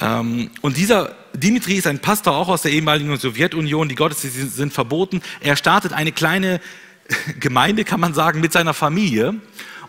Ähm, 0.00 0.50
und 0.62 0.78
dieser 0.78 1.14
Dimitri 1.34 1.74
ist 1.74 1.86
ein 1.86 1.98
Pastor 1.98 2.34
auch 2.34 2.48
aus 2.48 2.62
der 2.62 2.72
ehemaligen 2.72 3.14
Sowjetunion. 3.18 3.90
Die 3.90 3.94
Gottesdienste 3.94 4.46
sind 4.46 4.72
verboten. 4.72 5.20
Er 5.40 5.56
startet 5.56 5.92
eine 5.92 6.10
kleine 6.10 6.60
Gemeinde, 7.38 7.84
kann 7.84 8.00
man 8.00 8.14
sagen, 8.14 8.40
mit 8.40 8.52
seiner 8.52 8.72
Familie. 8.72 9.34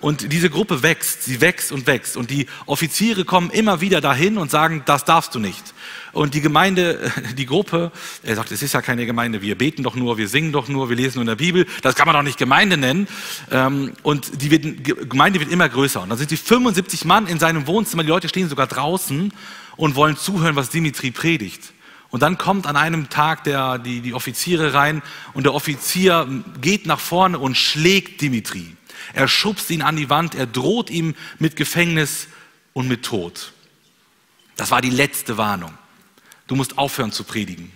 Und 0.01 0.33
diese 0.33 0.49
Gruppe 0.49 0.83
wächst, 0.83 1.23
sie 1.23 1.39
wächst 1.39 1.71
und 1.71 1.87
wächst. 1.87 2.17
Und 2.17 2.29
die 2.29 2.47
Offiziere 2.65 3.23
kommen 3.23 3.49
immer 3.51 3.79
wieder 3.79 4.01
dahin 4.01 4.37
und 4.37 4.51
sagen, 4.51 4.83
das 4.85 5.05
darfst 5.05 5.33
du 5.33 5.39
nicht. 5.39 5.73
Und 6.15 6.33
die 6.33 6.39
Gemeinde, 6.39 7.11
die 7.37 7.45
Gruppe, 7.45 7.91
er 8.23 8.37
sagt, 8.37 8.49
es 8.51 8.63
ist 8.63 8.73
ja 8.73 8.81
keine 8.81 9.05
Gemeinde, 9.05 9.41
wir 9.41 9.57
beten 9.57 9.83
doch 9.83 9.95
nur, 9.95 10.17
wir 10.17 10.29
singen 10.29 10.53
doch 10.53 10.69
nur, 10.69 10.87
wir 10.89 10.95
lesen 10.95 11.15
nur 11.17 11.23
in 11.23 11.27
der 11.27 11.35
Bibel, 11.35 11.67
das 11.81 11.95
kann 11.95 12.07
man 12.07 12.15
doch 12.15 12.23
nicht 12.23 12.37
Gemeinde 12.37 12.77
nennen. 12.77 13.09
Ähm, 13.51 13.91
und 14.01 14.41
die 14.41 14.49
Gemeinde 14.49 15.41
wird 15.41 15.51
immer 15.51 15.67
größer. 15.67 16.01
Und 16.01 16.09
dann 16.09 16.17
sind 16.17 16.29
sie 16.29 16.37
75 16.37 17.03
Mann 17.03 17.27
in 17.27 17.37
seinem 17.37 17.67
Wohnzimmer, 17.67 18.03
die 18.03 18.09
Leute 18.09 18.29
stehen 18.29 18.47
sogar 18.47 18.67
draußen 18.67 19.33
und 19.75 19.95
wollen 19.95 20.15
zuhören, 20.15 20.55
was 20.55 20.69
Dimitri 20.69 21.11
predigt. 21.11 21.73
Und 22.11 22.23
dann 22.23 22.37
kommt 22.37 22.65
an 22.65 22.77
einem 22.77 23.09
Tag 23.09 23.43
der, 23.43 23.77
die, 23.77 23.99
die 23.99 24.13
Offiziere 24.13 24.73
rein 24.73 25.01
und 25.33 25.43
der 25.43 25.53
Offizier 25.53 26.29
geht 26.61 26.85
nach 26.85 27.01
vorne 27.01 27.39
und 27.39 27.57
schlägt 27.57 28.21
Dimitri. 28.21 28.77
Er 29.11 29.27
schubst 29.27 29.69
ihn 29.69 29.81
an 29.81 29.97
die 29.97 30.09
Wand, 30.09 30.33
er 30.33 30.47
droht 30.47 30.89
ihm 30.89 31.13
mit 31.39 31.57
Gefängnis 31.57 32.27
und 32.71 32.87
mit 32.87 33.03
Tod. 33.03 33.51
Das 34.55 34.71
war 34.71 34.79
die 34.79 34.89
letzte 34.89 35.37
Warnung. 35.37 35.73
Du 36.47 36.55
musst 36.55 36.77
aufhören 36.77 37.11
zu 37.11 37.23
predigen. 37.23 37.71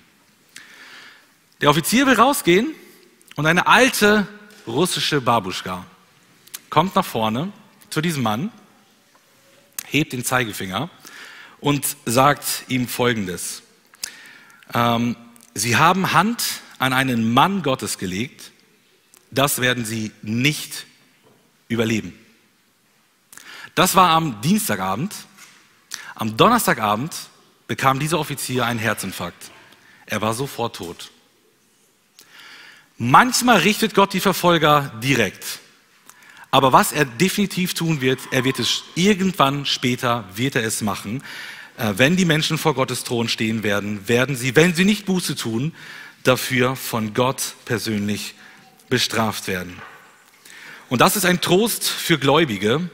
Der 1.62 1.70
Offizier 1.70 2.06
will 2.08 2.14
rausgehen 2.14 2.74
und 3.36 3.46
eine 3.46 3.68
alte 3.68 4.28
russische 4.68 5.22
Babuschka 5.22 5.86
kommt 6.70 6.96
nach 6.96 7.06
vorne 7.06 7.52
zu 7.90 8.02
diesem 8.02 8.24
Mann, 8.24 8.52
hebt 9.88 10.14
den 10.14 10.24
Zeigefinger 10.24 10.90
und 11.60 11.98
sagt 12.06 12.64
ihm 12.68 12.88
Folgendes. 12.88 13.64
Ähm, 14.74 15.16
Sie 15.56 15.76
haben 15.76 16.14
Hand 16.14 16.44
an 16.78 16.94
einen 16.94 17.34
Mann 17.34 17.64
Gottes 17.64 17.98
gelegt, 17.98 18.52
das 19.32 19.60
werden 19.60 19.84
Sie 19.84 20.12
nicht 20.22 20.86
überleben. 21.68 22.14
Das 23.76 23.96
war 23.96 24.10
am 24.10 24.42
Dienstagabend. 24.42 25.14
Am 26.16 26.36
Donnerstagabend 26.36 27.16
bekam 27.70 28.00
dieser 28.00 28.20
Offizier 28.20 28.66
einen 28.66 28.80
Herzinfarkt. 28.80 29.52
Er 30.08 30.22
war 30.22 30.34
sofort 30.34 30.76
tot. 30.78 31.12
Manchmal 32.98 33.60
richtet 33.60 33.94
Gott 33.94 34.12
die 34.12 34.20
Verfolger 34.20 34.92
direkt. 35.04 35.60
Aber 36.50 36.74
was 36.74 36.92
er 36.92 37.06
definitiv 37.06 37.76
tun 37.76 38.02
wird, 38.02 38.20
er 38.32 38.44
wird 38.44 38.58
es 38.58 38.84
irgendwann 38.96 39.68
später, 39.68 40.26
wird 40.34 40.56
er 40.56 40.64
es 40.64 40.82
machen. 40.82 41.24
Äh, 41.78 41.94
wenn 41.98 42.18
die 42.18 42.26
Menschen 42.26 42.58
vor 42.58 42.74
Gottes 42.74 43.04
Thron 43.04 43.30
stehen 43.30 43.62
werden, 43.62 44.08
werden 44.08 44.36
sie, 44.36 44.56
wenn 44.56 44.74
sie 44.74 44.84
nicht 44.84 45.06
Buße 45.06 45.36
tun, 45.36 45.76
dafür 46.24 46.76
von 46.76 47.14
Gott 47.14 47.54
persönlich 47.66 48.34
bestraft 48.90 49.48
werden. 49.48 49.80
Und 50.90 51.02
das 51.02 51.16
ist 51.16 51.26
ein 51.26 51.40
Trost 51.40 51.88
für 51.88 52.18
Gläubige, 52.18 52.90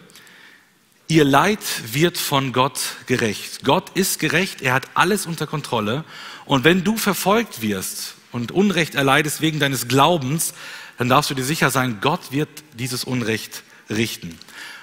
Ihr 1.08 1.24
Leid 1.24 1.60
wird 1.94 2.18
von 2.18 2.52
Gott 2.52 2.80
gerecht. 3.06 3.64
Gott 3.64 3.92
ist 3.96 4.20
gerecht, 4.20 4.62
er 4.62 4.74
hat 4.74 4.88
alles 4.96 5.28
unter 5.28 5.46
Kontrolle. 5.46 6.04
Und 6.46 6.64
wenn 6.64 6.84
du 6.84 6.98
verfolgt 6.98 7.62
wirst 7.62 8.16
und 8.32 8.52
Unrecht 8.52 8.96
erleidest 8.96 9.40
wegen 9.40 9.60
deines 9.60 9.88
Glaubens, 9.88 10.56
dann 10.98 11.08
darfst 11.08 11.30
du 11.30 11.36
dir 11.36 11.44
sicher 11.44 11.70
sein, 11.70 12.00
Gott 12.02 12.32
wird 12.32 12.50
dieses 12.74 13.04
Unrecht 13.04 13.62
richten. 13.90 14.40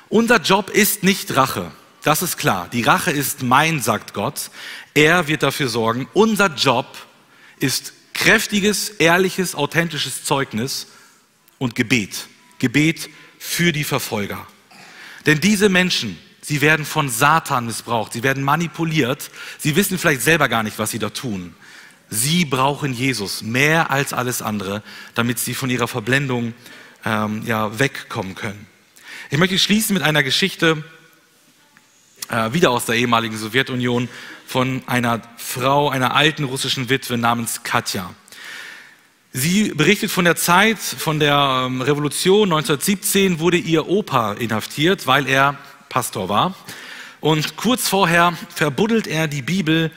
Unser 0.09 0.41
Job 0.41 0.71
ist 0.71 1.03
nicht 1.03 1.35
Rache. 1.35 1.73
Das 2.05 2.23
ist 2.23 2.37
klar. 2.37 2.69
Die 2.73 2.83
Rache 2.83 3.11
ist 3.11 3.43
mein, 3.43 3.81
sagt 3.81 4.15
Gott. 4.15 4.51
Er 4.95 5.27
wird 5.27 5.43
dafür 5.43 5.69
sorgen. 5.69 6.09
Unser 6.13 6.55
Job 6.55 6.87
ist 7.59 7.95
kräftiges, 8.13 8.91
ehrliches, 8.91 9.55
authentisches 9.55 10.23
Zeugnis 10.23 10.89
und 11.59 11.75
Gebet. 11.75 12.29
Gebet 12.59 13.09
für 13.39 13.73
die 13.73 13.85
Verfolger. 13.85 14.47
Denn 15.27 15.41
diese 15.41 15.69
Menschen, 15.69 16.19
sie 16.41 16.61
werden 16.61 16.85
von 16.85 17.09
Satan 17.09 17.67
missbraucht, 17.67 18.13
sie 18.13 18.23
werden 18.23 18.43
manipuliert, 18.43 19.31
sie 19.59 19.77
wissen 19.77 19.99
vielleicht 19.99 20.23
selber 20.23 20.49
gar 20.49 20.63
nicht, 20.63 20.79
was 20.79 20.91
sie 20.91 20.99
da 20.99 21.11
tun. 21.11 21.55
Sie 22.11 22.45
brauchen 22.45 22.93
Jesus 22.93 23.43
mehr 23.43 23.91
als 23.91 24.13
alles 24.13 24.43
andere, 24.43 24.83
damit 25.15 25.39
sie 25.39 25.55
von 25.55 25.71
ihrer 25.71 25.89
Verblendung 25.89 26.53
ähm, 27.05 27.43
ja, 27.47 27.79
wegkommen 27.79 28.35
können. 28.35 28.67
Ich 29.31 29.39
möchte 29.39 29.59
schließen 29.59 29.95
mit 29.95 30.03
einer 30.03 30.23
Geschichte, 30.23 30.85
äh, 32.29 32.53
wieder 32.53 32.71
aus 32.71 32.85
der 32.85 32.97
ehemaligen 32.97 33.39
Sowjetunion, 33.39 34.09
von 34.47 34.83
einer 34.87 35.23
Frau, 35.39 35.89
einer 35.89 36.15
alten 36.15 36.45
russischen 36.45 36.91
Witwe 36.91 37.17
namens 37.17 37.63
Katja. 37.63 38.15
Sie 39.35 39.73
berichtet 39.75 40.11
von 40.11 40.27
der 40.27 40.37
Zeit, 40.37 40.79
von 40.79 41.19
der 41.19 41.65
ähm, 41.65 41.81
Revolution 41.81 42.53
1917 42.53 43.39
wurde 43.39 43.57
ihr 43.57 43.89
Opa 43.89 44.35
inhaftiert, 44.35 45.07
weil 45.07 45.27
er 45.27 45.57
Pastor 45.89 46.29
war. 46.29 46.55
Und 47.23 47.57
kurz 47.57 47.89
vorher 47.89 48.35
verbuddelt 48.55 49.07
er 49.07 49.29
die 49.29 49.41
Bibel 49.41 49.91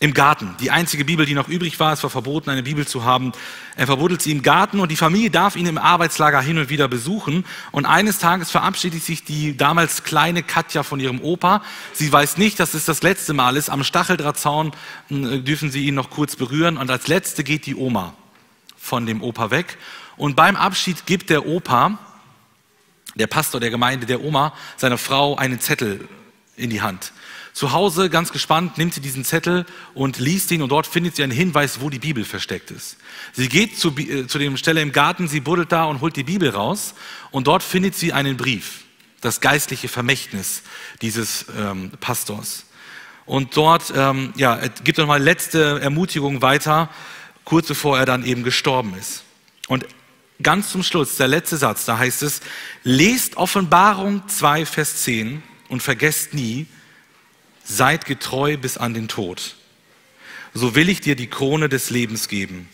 im 0.00 0.12
Garten. 0.12 0.56
Die 0.58 0.72
einzige 0.72 1.04
Bibel, 1.04 1.24
die 1.24 1.34
noch 1.34 1.46
übrig 1.46 1.78
war, 1.78 1.92
es 1.92 2.02
war 2.02 2.10
verboten, 2.10 2.50
eine 2.50 2.64
Bibel 2.64 2.84
zu 2.84 3.04
haben. 3.04 3.30
Er 3.76 3.86
verbuddelt 3.86 4.22
sie 4.22 4.32
im 4.32 4.42
Garten 4.42 4.80
und 4.80 4.90
die 4.90 4.96
Familie 4.96 5.30
darf 5.30 5.54
ihn 5.54 5.66
im 5.66 5.78
Arbeitslager 5.78 6.40
hin 6.40 6.58
und 6.58 6.68
wieder 6.68 6.88
besuchen. 6.88 7.44
Und 7.70 7.86
eines 7.86 8.18
Tages 8.18 8.50
verabschiedet 8.50 9.04
sich 9.04 9.22
die 9.22 9.56
damals 9.56 10.02
kleine 10.02 10.42
Katja 10.42 10.82
von 10.82 10.98
ihrem 10.98 11.20
Opa. 11.20 11.62
Sie 11.92 12.12
weiß 12.12 12.38
nicht, 12.38 12.58
dass 12.58 12.74
es 12.74 12.84
das 12.86 13.04
letzte 13.04 13.34
Mal 13.34 13.56
ist. 13.56 13.70
Am 13.70 13.84
Stacheldrahtzaun 13.84 14.72
äh, 15.10 15.38
dürfen 15.38 15.70
sie 15.70 15.86
ihn 15.86 15.94
noch 15.94 16.10
kurz 16.10 16.34
berühren. 16.34 16.76
Und 16.76 16.90
als 16.90 17.06
letzte 17.06 17.44
geht 17.44 17.66
die 17.66 17.76
Oma 17.76 18.14
von 18.84 19.06
dem 19.06 19.22
Opa 19.22 19.50
weg. 19.50 19.78
Und 20.16 20.36
beim 20.36 20.56
Abschied 20.56 21.06
gibt 21.06 21.30
der 21.30 21.46
Opa, 21.46 21.98
der 23.14 23.26
Pastor 23.26 23.58
der 23.58 23.70
Gemeinde, 23.70 24.06
der 24.06 24.22
Oma, 24.22 24.52
seiner 24.76 24.98
Frau 24.98 25.36
einen 25.36 25.58
Zettel 25.58 26.06
in 26.56 26.68
die 26.68 26.82
Hand. 26.82 27.12
Zu 27.54 27.72
Hause, 27.72 28.10
ganz 28.10 28.32
gespannt, 28.32 28.78
nimmt 28.78 28.92
sie 28.92 29.00
diesen 29.00 29.24
Zettel 29.24 29.64
und 29.94 30.18
liest 30.18 30.50
ihn 30.50 30.60
und 30.60 30.70
dort 30.70 30.86
findet 30.86 31.16
sie 31.16 31.22
einen 31.22 31.32
Hinweis, 31.32 31.80
wo 31.80 31.88
die 31.88 32.00
Bibel 32.00 32.24
versteckt 32.24 32.70
ist. 32.70 32.98
Sie 33.32 33.48
geht 33.48 33.78
zu, 33.78 33.96
äh, 33.96 34.26
zu 34.26 34.38
dem 34.38 34.56
Stelle 34.56 34.82
im 34.82 34.92
Garten, 34.92 35.28
sie 35.28 35.40
buddelt 35.40 35.72
da 35.72 35.84
und 35.84 36.00
holt 36.00 36.16
die 36.16 36.24
Bibel 36.24 36.50
raus 36.50 36.94
und 37.30 37.46
dort 37.46 37.62
findet 37.62 37.94
sie 37.94 38.12
einen 38.12 38.36
Brief, 38.36 38.82
das 39.20 39.40
geistliche 39.40 39.88
Vermächtnis 39.88 40.62
dieses 41.00 41.46
ähm, 41.56 41.92
Pastors. 42.00 42.66
Und 43.24 43.56
dort 43.56 43.92
ähm, 43.96 44.34
ja, 44.36 44.56
gibt 44.82 44.98
er 44.98 45.02
nochmal 45.02 45.22
letzte 45.22 45.80
Ermutigung 45.80 46.42
weiter 46.42 46.90
kurz 47.44 47.68
bevor 47.68 47.98
er 47.98 48.06
dann 48.06 48.24
eben 48.24 48.42
gestorben 48.42 48.94
ist. 48.98 49.24
Und 49.68 49.86
ganz 50.42 50.70
zum 50.70 50.82
Schluss, 50.82 51.16
der 51.16 51.28
letzte 51.28 51.56
Satz, 51.56 51.84
da 51.84 51.98
heißt 51.98 52.22
es, 52.22 52.40
lest 52.82 53.36
Offenbarung 53.36 54.26
2, 54.28 54.66
Vers 54.66 55.02
10 55.02 55.42
und 55.68 55.82
vergesst 55.82 56.34
nie, 56.34 56.66
seid 57.64 58.04
getreu 58.04 58.56
bis 58.56 58.76
an 58.76 58.94
den 58.94 59.08
Tod. 59.08 59.56
So 60.52 60.74
will 60.74 60.88
ich 60.88 61.00
dir 61.00 61.16
die 61.16 61.28
Krone 61.28 61.68
des 61.68 61.90
Lebens 61.90 62.28
geben. 62.28 62.68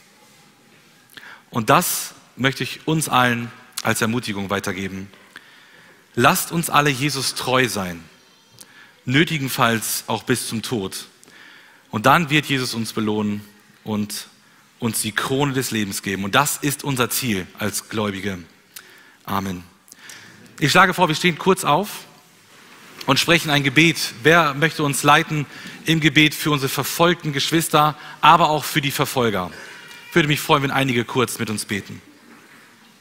Und 1.50 1.70
das 1.70 2.14
möchte 2.36 2.62
ich 2.62 2.86
uns 2.86 3.08
allen 3.08 3.50
als 3.82 4.02
Ermutigung 4.02 4.50
weitergeben. 4.50 5.10
Lasst 6.14 6.52
uns 6.52 6.70
alle 6.70 6.90
Jesus 6.90 7.34
treu 7.34 7.68
sein, 7.68 8.02
nötigenfalls 9.04 10.04
auch 10.06 10.24
bis 10.24 10.48
zum 10.48 10.62
Tod. 10.62 11.06
Und 11.90 12.06
dann 12.06 12.30
wird 12.30 12.46
Jesus 12.46 12.74
uns 12.74 12.92
belohnen 12.92 13.42
und 13.84 14.26
uns 14.80 15.02
die 15.02 15.12
Krone 15.12 15.52
des 15.52 15.70
Lebens 15.70 16.02
geben. 16.02 16.24
Und 16.24 16.34
das 16.34 16.56
ist 16.56 16.82
unser 16.82 17.10
Ziel 17.10 17.46
als 17.58 17.88
Gläubige. 17.88 18.38
Amen. 19.24 19.62
Ich 20.58 20.72
schlage 20.72 20.94
vor, 20.94 21.08
wir 21.08 21.14
stehen 21.14 21.38
kurz 21.38 21.64
auf 21.64 22.04
und 23.06 23.20
sprechen 23.20 23.50
ein 23.50 23.62
Gebet. 23.62 24.14
Wer 24.22 24.54
möchte 24.54 24.82
uns 24.82 25.02
leiten 25.02 25.46
im 25.84 26.00
Gebet 26.00 26.34
für 26.34 26.50
unsere 26.50 26.68
verfolgten 26.68 27.32
Geschwister, 27.32 27.96
aber 28.20 28.48
auch 28.50 28.64
für 28.64 28.80
die 28.80 28.90
Verfolger? 28.90 29.50
Ich 30.08 30.14
würde 30.14 30.28
mich 30.28 30.40
freuen, 30.40 30.64
wenn 30.64 30.70
einige 30.70 31.04
kurz 31.04 31.38
mit 31.38 31.50
uns 31.50 31.64
beten. 31.66 32.02